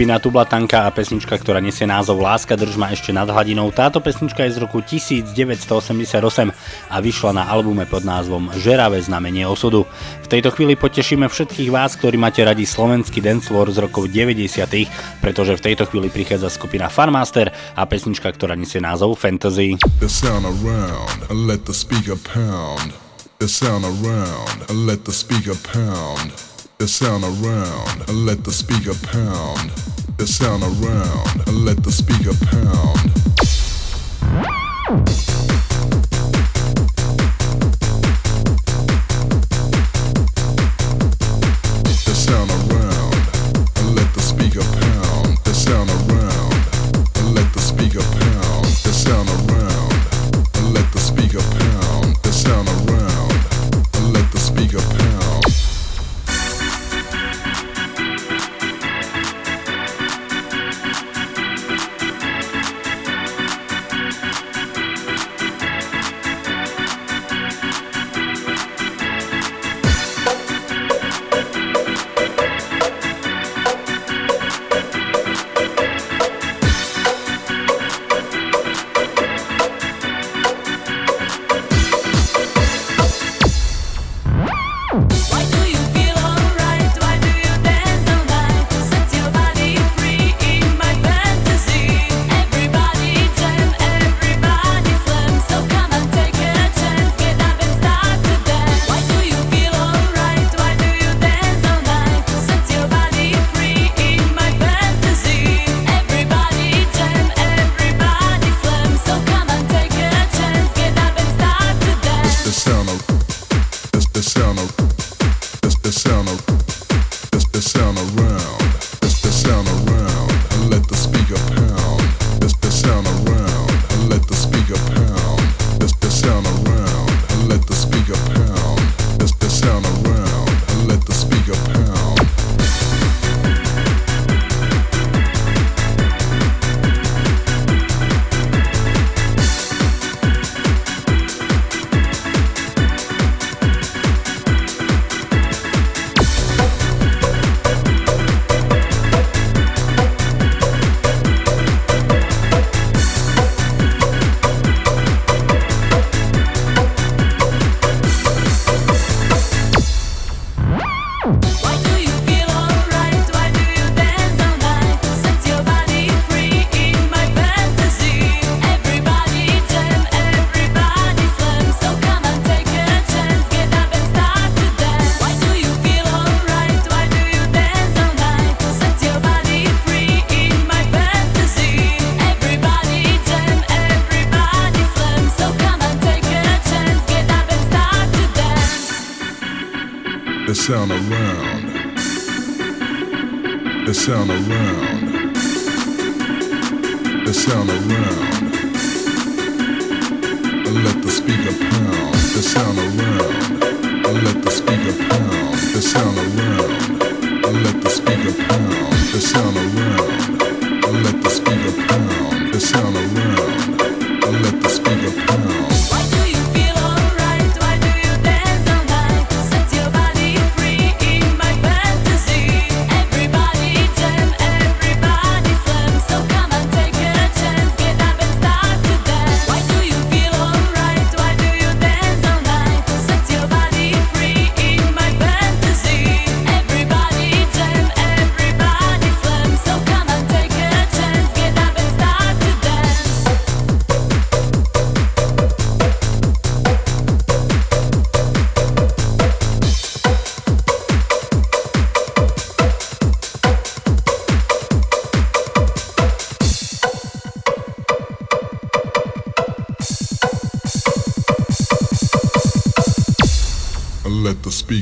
[0.00, 3.68] skupina Tublatanka a pesnička, ktorá nesie názov Láska držma ešte nad hladinou.
[3.68, 5.36] Táto pesnička je z roku 1988
[6.88, 9.84] a vyšla na albume pod názvom Žeravé znamenie osudu.
[10.24, 14.88] V tejto chvíli potešíme všetkých vás, ktorí máte radi slovenský dancefloor z rokov 90
[15.20, 19.76] pretože v tejto chvíli prichádza skupina Farmaster a pesnička, ktorá nesie názov Fantasy.
[20.00, 22.96] The sound around, let the speaker pound.
[23.36, 26.49] The sound around, let the speaker pound.
[26.80, 29.68] the sound around and let the speaker pound.
[30.16, 33.10] The sound around and let the speaker pound.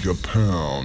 [0.09, 0.77] Japan.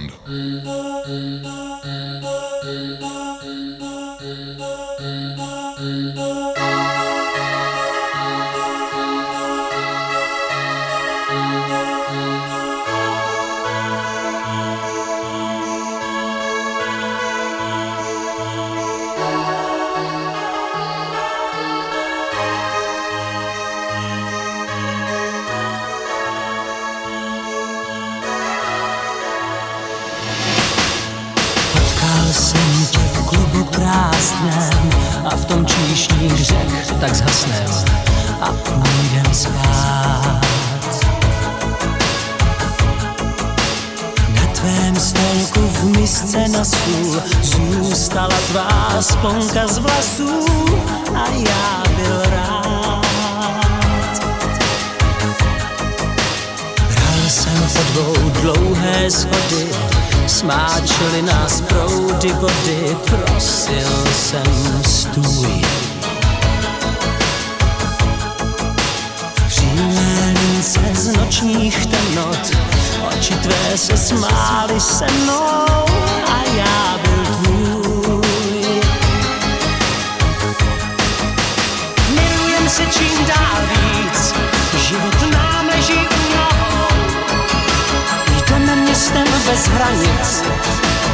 [34.34, 34.90] Stnem
[35.24, 37.70] a v tom číšník řek tak zhasnem
[38.40, 40.40] a půjdem spát.
[44.34, 50.46] Na tvém stolku v misce na sůl zůstala tvá sponka z vlasů
[51.14, 53.04] a já byl rád.
[56.88, 59.66] Bral jsem po dvou dlouhé schody,
[60.28, 65.62] smáčely nás proudy vody, prosil jsem stůj.
[69.48, 72.50] V z nočních temnot,
[73.08, 75.84] oči tvé se smály se mnou
[76.26, 77.13] a já byl
[89.54, 90.42] bez hranic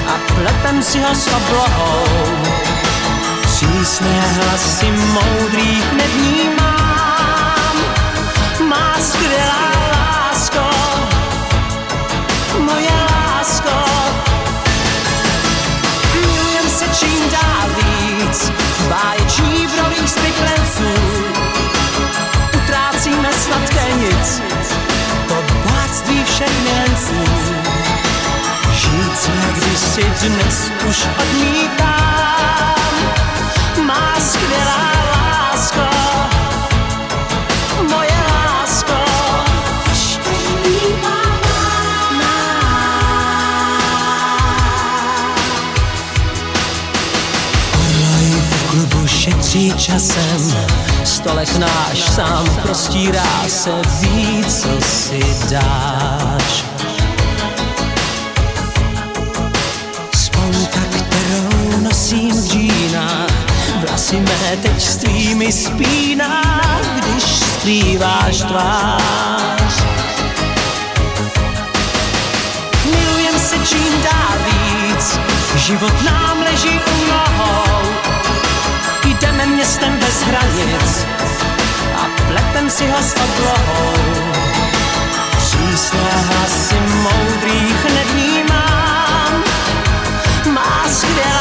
[0.08, 2.04] a pletem si ho s oblohou.
[3.42, 7.76] Přísné hlasy moudrých nevnímám,
[8.68, 10.64] má skvělá lásko,
[12.58, 13.76] moje lásko.
[16.14, 18.52] Milujem se čím dál víc,
[18.88, 20.08] báječní v rolích
[30.00, 32.84] kdysi dnes už odmítám,
[33.86, 35.80] má skvělá lásko,
[37.88, 38.92] moje lásko.
[47.74, 50.54] Orloj v klubu šetří časem,
[51.04, 55.20] stolek náš sám prostírá se, ví, co si
[55.50, 56.69] dáš.
[64.10, 66.42] Vlasy mé teď s tvými spíná,
[66.96, 69.84] když skrýváš tvář.
[72.84, 75.18] Milujem se čím dál víc,
[75.56, 77.90] život nám leží u nohou.
[79.04, 81.06] Jdeme městem bez hranic
[81.96, 83.94] a pletem si ho s oblohou.
[85.36, 89.44] Přísné hlasy moudrých nevnímám,
[90.54, 91.39] má skvělá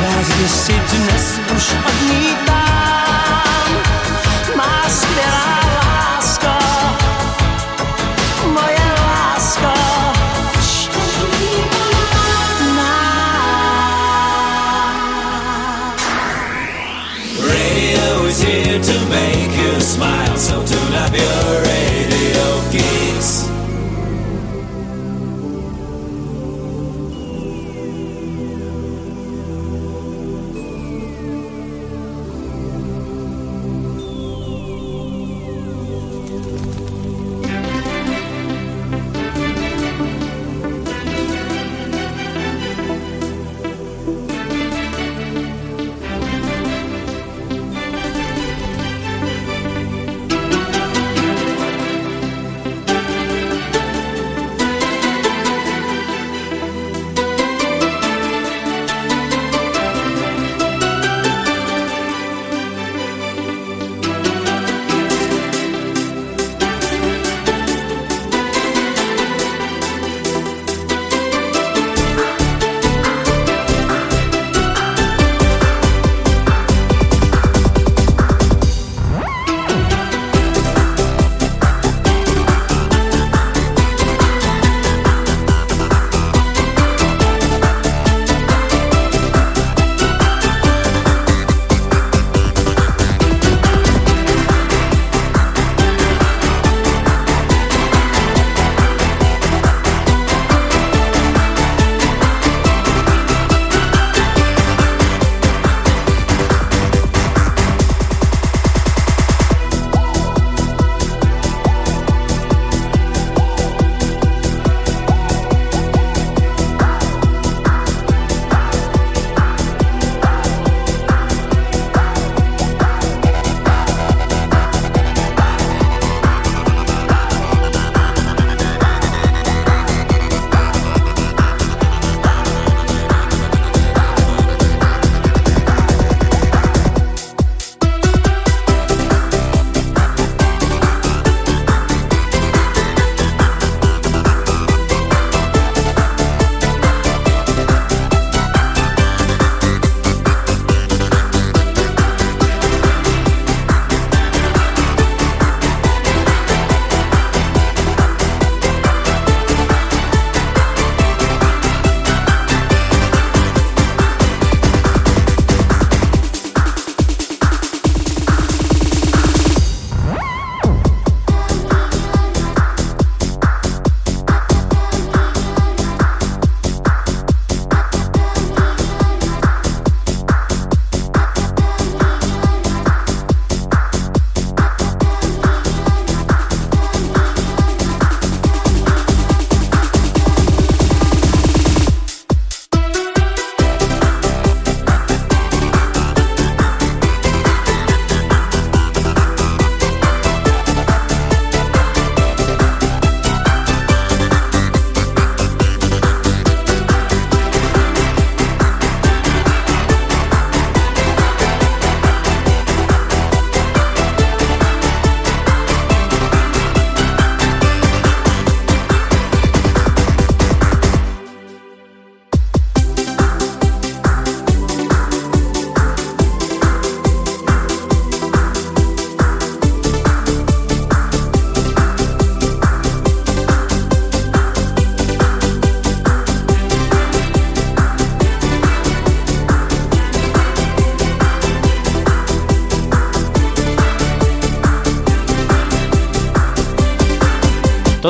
[0.00, 1.40] Žít se kdysi dnes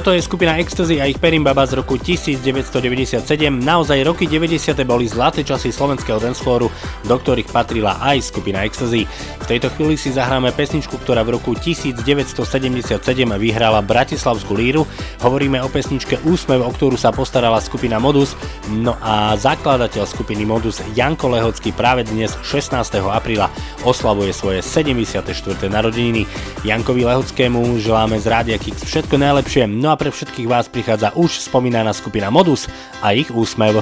[0.00, 3.20] Toto je skupina Ecstasy a ich Perimbaba z roku 1997.
[3.52, 4.72] Naozaj roky 90.
[4.88, 6.72] boli zlaté časy slovenského danceflooru,
[7.04, 9.04] do ktorých patrila aj skupina Ecstasy.
[9.44, 12.96] V tejto chvíli si zahráme pesničku, ktorá v roku 1977
[13.36, 14.88] vyhrala Bratislavskú líru.
[15.20, 18.32] Hovoríme o pesničke Úsmev, o ktorú sa postarala skupina Modus.
[18.72, 22.72] No a zakladateľ skupiny Modus Janko Lehocký práve dnes 16.
[23.04, 23.52] apríla
[23.84, 25.28] oslavuje svoje 74.
[25.68, 26.24] narodeniny.
[26.60, 31.40] Jankovi Lehockému želáme z Rádia Kix všetko najlepšie, No a pre všetkých vás prichádza už
[31.40, 32.68] spomínaná skupina Modus
[33.00, 33.80] a ich úsmev.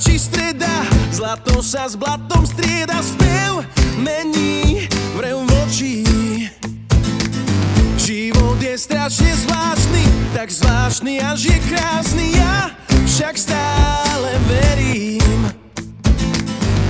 [0.00, 3.60] Či streda, zlato sa s blatom strieda, spev
[4.00, 6.08] mení vrev vočí.
[8.00, 10.02] Život je strašne zvláštny,
[10.32, 12.72] tak zvláštny až je krásny, ja
[13.04, 15.52] však stále verím.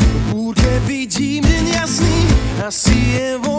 [0.07, 2.19] V búrke vidím deň jasný,
[2.62, 3.49] asi je vo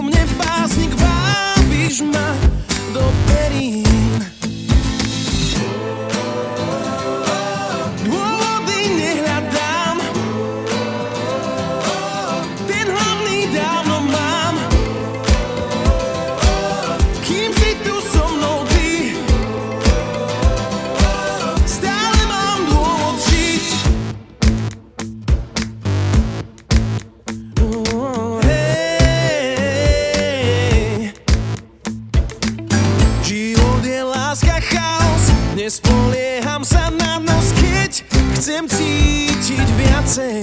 [40.15, 40.40] dancing.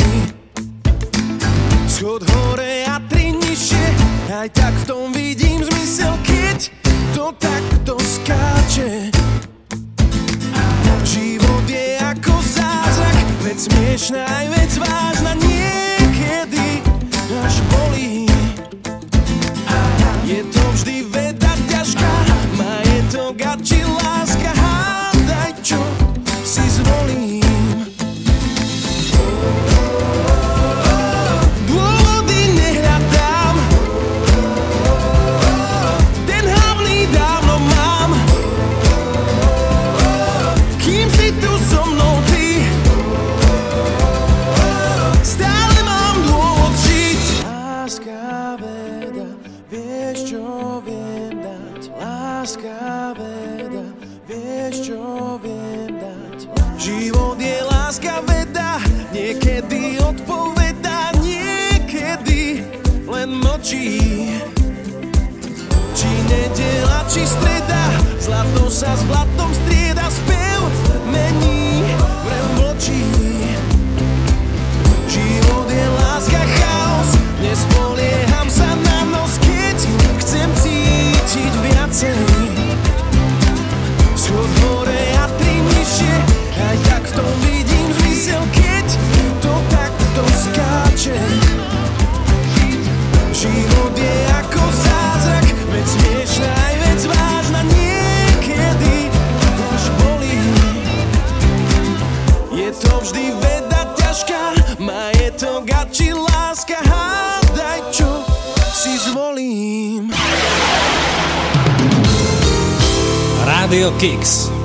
[113.88, 114.57] Rádio Kix.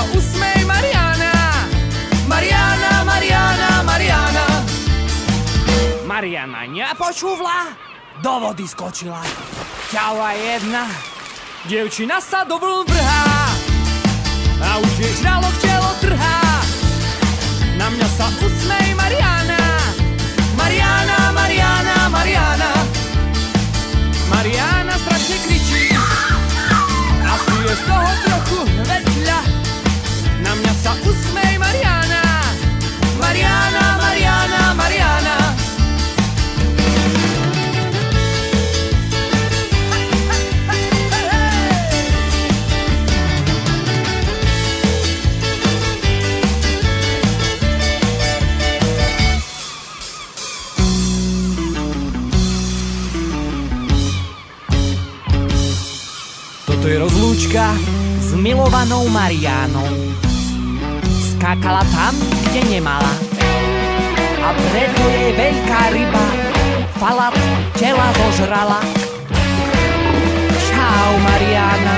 [0.00, 1.28] Sa usmej Mariana.
[2.24, 4.46] Mariana, Mariana, Mariana.
[6.08, 7.76] Mariana nepočúvla?
[8.24, 9.20] Do vody skočila.
[9.92, 10.88] Ťava jedna.
[11.68, 13.28] Dievčina sa do vln vrhá.
[14.64, 16.64] A už jej žralo včelo trhá.
[17.76, 19.60] Na mňa sa usmej Mariana.
[20.56, 22.70] Mariana, Mariana, Mariana.
[24.32, 25.92] Mariana strašne kričí.
[27.20, 28.79] Asi je z toho trochu
[30.90, 32.22] sa usmej Mariana
[33.22, 35.36] Mariana, Mariana, Mariana
[56.66, 57.76] Toto je rozlúčka
[58.18, 59.99] s milovanou Mariánou.
[61.50, 62.14] Skákala tam,
[62.46, 63.10] kde nemala.
[64.38, 66.26] A preto jej veľká ryba
[66.94, 67.34] falat
[67.74, 69.09] tela zožrala.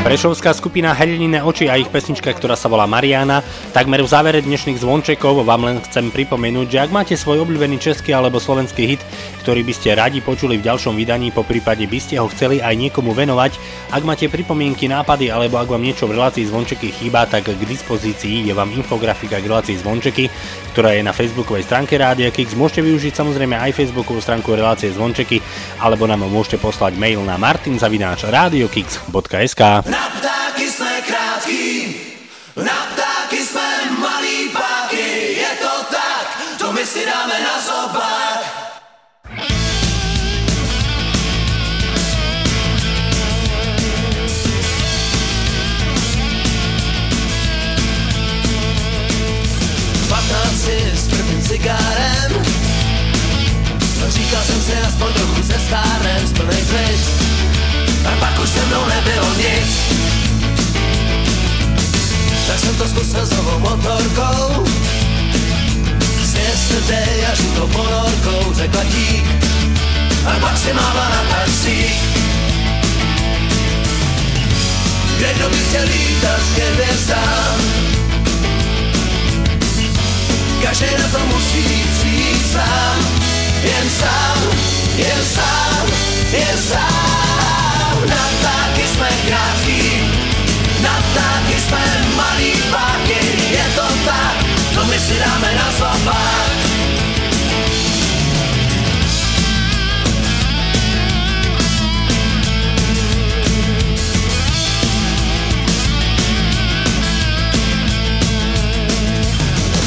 [0.03, 3.39] Prešovská skupina Helinine oči a ich pesnička, ktorá sa volá Mariana.
[3.71, 8.11] Takmer v závere dnešných zvončekov vám len chcem pripomenúť, že ak máte svoj obľúbený český
[8.11, 8.99] alebo slovenský hit,
[9.47, 12.75] ktorý by ste radi počuli v ďalšom vydaní, po prípade by ste ho chceli aj
[12.75, 13.55] niekomu venovať,
[13.95, 18.51] ak máte pripomienky, nápady alebo ak vám niečo v relácii zvončeky chýba, tak k dispozícii
[18.51, 20.27] je vám infografika k relácii zvončeky,
[20.75, 22.59] ktorá je na facebookovej stránke Rádia Kix.
[22.59, 25.39] Môžete využiť samozrejme aj facebookovú stránku relácie zvončeky
[25.79, 31.65] alebo nám môžete poslať mail na martinzavináčradiokix.sk Na ptáky sme krátky,
[32.57, 38.41] na ptáky sme malí páky, je to tak, to my si dáme na zobák.
[50.95, 52.31] S prvním cigárem.
[54.09, 57.22] Říkal jsem si aspoň trochu se stárnem Splnej klid
[58.05, 59.71] A pak už se mnou nebylo nic.
[62.47, 64.65] Tak jsem to zkusil s novou motorkou.
[66.25, 69.25] S yesterday a žlutou ponorkou Řekla dík.
[70.27, 72.03] A pak si máva na taxík.
[75.17, 77.83] Kde kdo by chtěl lítat k hvězdám
[80.63, 82.97] Každý na to musí přijít sám.
[83.63, 84.39] Jen sám,
[84.97, 85.87] jen sám,
[86.33, 87.32] jen sám
[88.09, 90.01] Na ptáky jsme krátký
[90.83, 93.19] Na ptáky jsme malý páky.
[93.51, 94.37] Je to tak,
[94.75, 96.53] to my si dáme na zobák.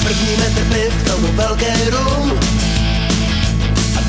[0.03, 2.39] První metr k tomu velký rum.
[3.97, 4.01] A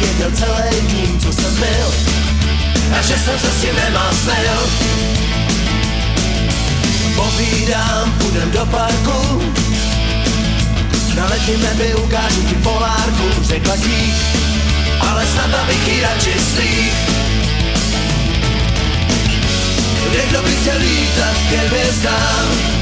[0.00, 2.23] věděl celý tým, co jsem byl
[2.92, 4.58] A že jsem se s tím nemásnil
[7.16, 9.52] Povídám, půjdem do parku.
[11.16, 14.14] Na letním nebi ukážu ti polárku Řekla dík,
[15.00, 16.94] ale snad abych jí radši slík
[20.10, 22.74] Kde kdo by chtěl lítat ke hvězdám?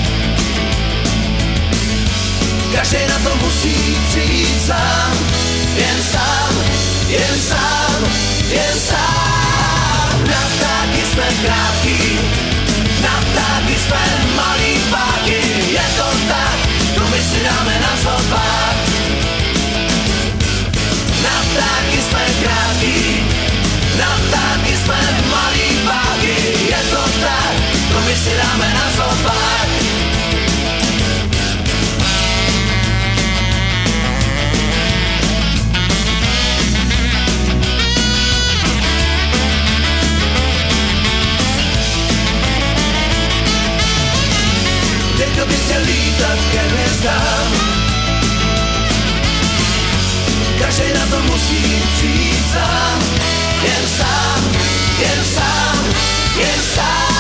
[2.72, 5.12] Každý na to musí přijít sám.
[5.76, 6.54] Jen sám,
[7.08, 8.12] jen sám,
[8.50, 9.41] jen sám
[11.12, 12.18] ptáky jsme krátký
[13.02, 14.01] Na ptáky jsme
[14.36, 15.40] malý páky.
[15.72, 16.59] Je to tak,
[16.94, 18.76] to my si dáme na zobák
[21.22, 23.20] Na ptáky jsme krátký
[23.98, 26.36] Na ptáky jsme malý páky.
[26.68, 27.55] Je to tak,
[27.93, 29.81] to my si dáme na zobák
[45.52, 47.52] Kde chtěl lítat ke hvězdám.
[50.58, 52.98] Každý na to musí přijít sám.
[53.62, 54.50] Jen sám,
[54.98, 55.84] jen sám,
[56.38, 57.11] jen sám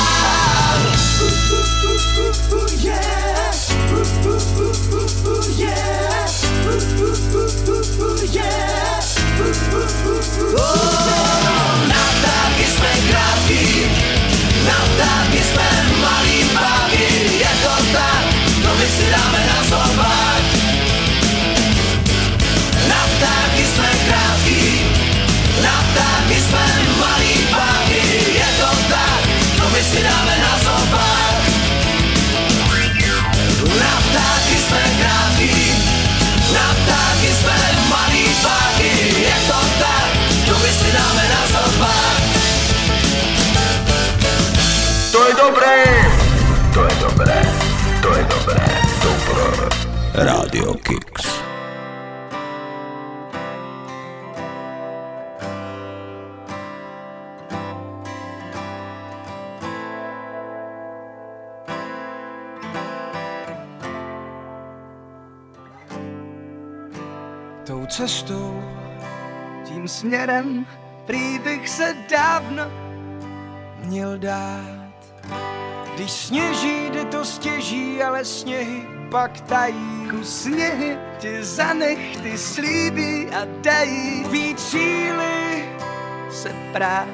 [45.42, 45.82] dobré!
[46.74, 47.38] To je dobré,
[48.02, 48.62] to je dobré,
[49.02, 49.46] dobré.
[50.14, 51.26] Radio Kicks.
[67.66, 68.62] Tou cestou,
[69.64, 70.66] tím směrem,
[71.06, 72.64] prý bych se dávno
[73.84, 74.81] měl dát.
[75.94, 80.08] Když sněží, jde to stěží, ale sněhy pak tají.
[80.10, 84.24] Kus sněhy ti zanech, ty slíbí a dají.
[84.30, 85.68] Víc síly
[86.30, 87.06] se prát,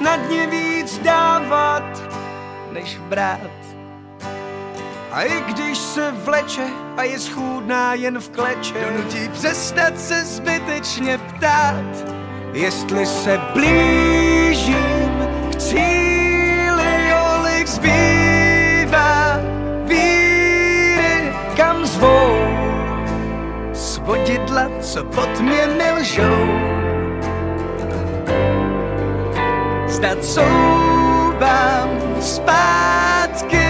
[0.00, 2.02] na dně víc dávat,
[2.72, 3.50] než brát.
[5.12, 6.66] A i když se vleče
[6.96, 12.14] a je schůdná jen v kleče, donutí přestat se zbytečně ptát,
[12.52, 16.07] jestli se blížím k cíli,
[24.58, 26.30] lat, co pod mnie melżą.
[29.88, 31.88] Zdacuwam
[32.20, 33.68] spadki,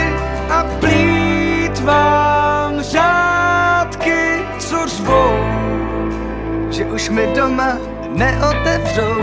[0.51, 4.21] a plitwam rzadki.
[4.59, 4.93] Cóż
[6.71, 7.77] že už mi doma
[8.11, 9.23] neotevřou.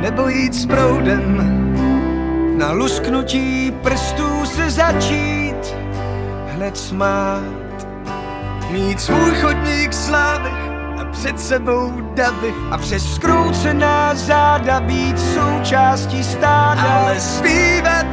[0.00, 1.38] Nebo jít s proudem,
[2.58, 5.74] na lusknutí prstů se začít
[6.54, 7.57] hned smát.
[8.70, 10.50] Mít svůj chodník slávy
[11.00, 16.82] a před sebou davy a přes skroucená záda být součástí stáda.
[16.82, 18.06] Ale zpívat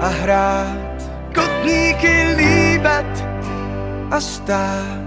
[0.00, 3.24] a hrát, kotníky líbat
[4.10, 5.04] a stát.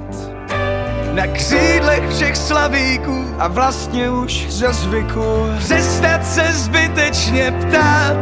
[1.14, 8.18] Na křídlech všech slavíků a vlastně už za zvyku Přestat se zbytečně ptát,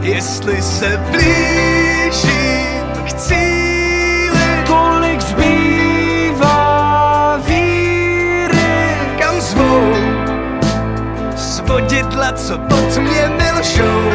[0.00, 5.55] jestli se blížím k cíli Kolik zbývá
[11.66, 14.10] Svodidla, co pod mě milšou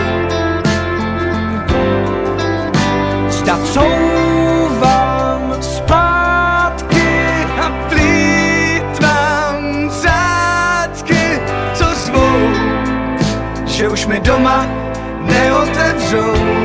[3.29, 7.09] Zda couvám zpátky
[7.61, 11.39] a plítvám řádky,
[11.73, 12.49] co zvou,
[13.65, 14.65] že už mi doma
[15.21, 16.60] neotevřou.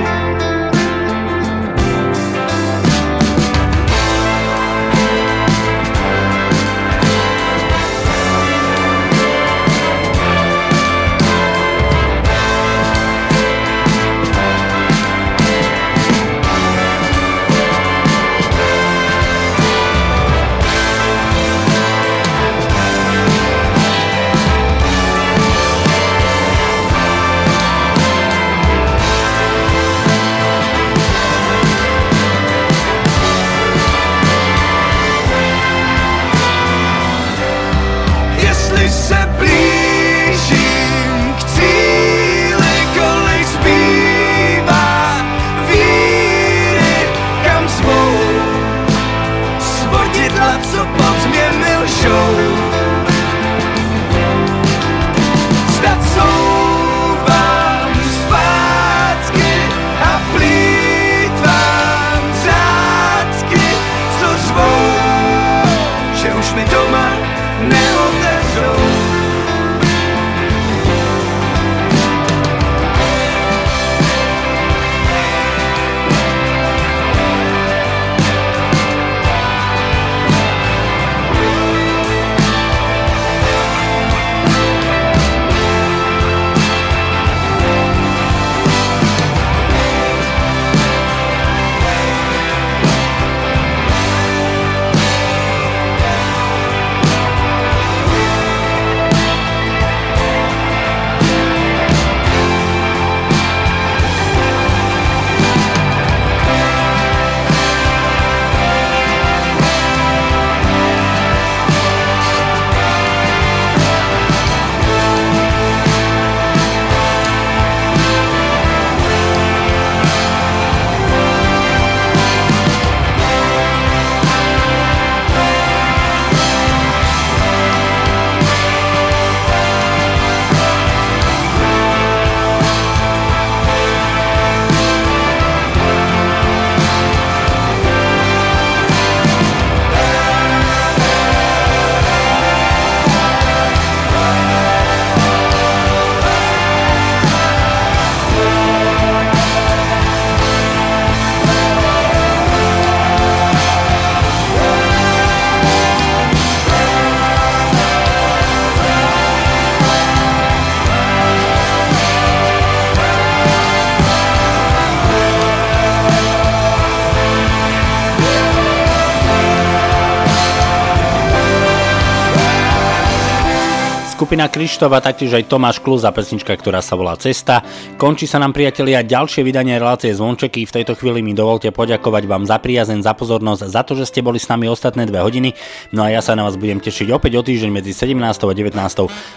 [174.26, 177.62] Skupina Krištof a taktiež aj Tomáš Klus a pesnička, ktorá sa volá Cesta.
[177.94, 180.66] Končí sa nám priatelia ďalšie vydanie relácie Zvončeky.
[180.66, 184.26] V tejto chvíli mi dovolte poďakovať vám za priazeň, za pozornosť, za to, že ste
[184.26, 185.54] boli s nami ostatné dve hodiny.
[185.94, 188.18] No a ja sa na vás budem tešiť opäť o týždeň medzi 17.
[188.18, 188.74] a 19.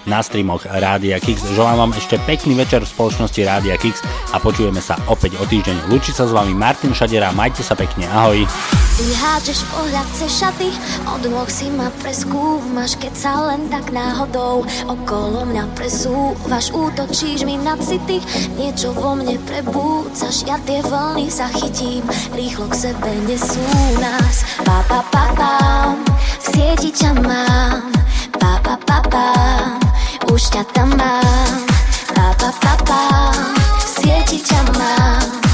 [0.09, 1.45] na streamoch Rádia Kix.
[1.53, 4.01] Želám vám ešte pekný večer v spoločnosti Rádia Kix
[4.33, 5.85] a počujeme sa opäť o týždeň.
[5.93, 8.41] Lúči sa s vami Martin Šadera, majte sa pekne, ahoj.
[8.99, 9.05] Ty
[9.71, 10.75] pohľad cez šaty,
[11.07, 17.75] od si ma preskúmaš, keď sa len tak náhodou okolo mňa presúvaš, útočíš mi na
[17.79, 18.21] city,
[18.55, 23.63] niečo vo mne prebúcaš, ja tie vlny zachytím, rýchlo k sebe nesú
[23.99, 24.45] nás.
[24.63, 25.53] Pa, pa, pa, pa,
[26.15, 27.91] v sieti ťa mám,
[28.37, 29.27] pa, pa, pa, pa,
[30.31, 31.59] už ťa tam mám,
[32.13, 33.03] pa, pa, pa, pa,
[33.81, 35.48] v sieti ťa mám,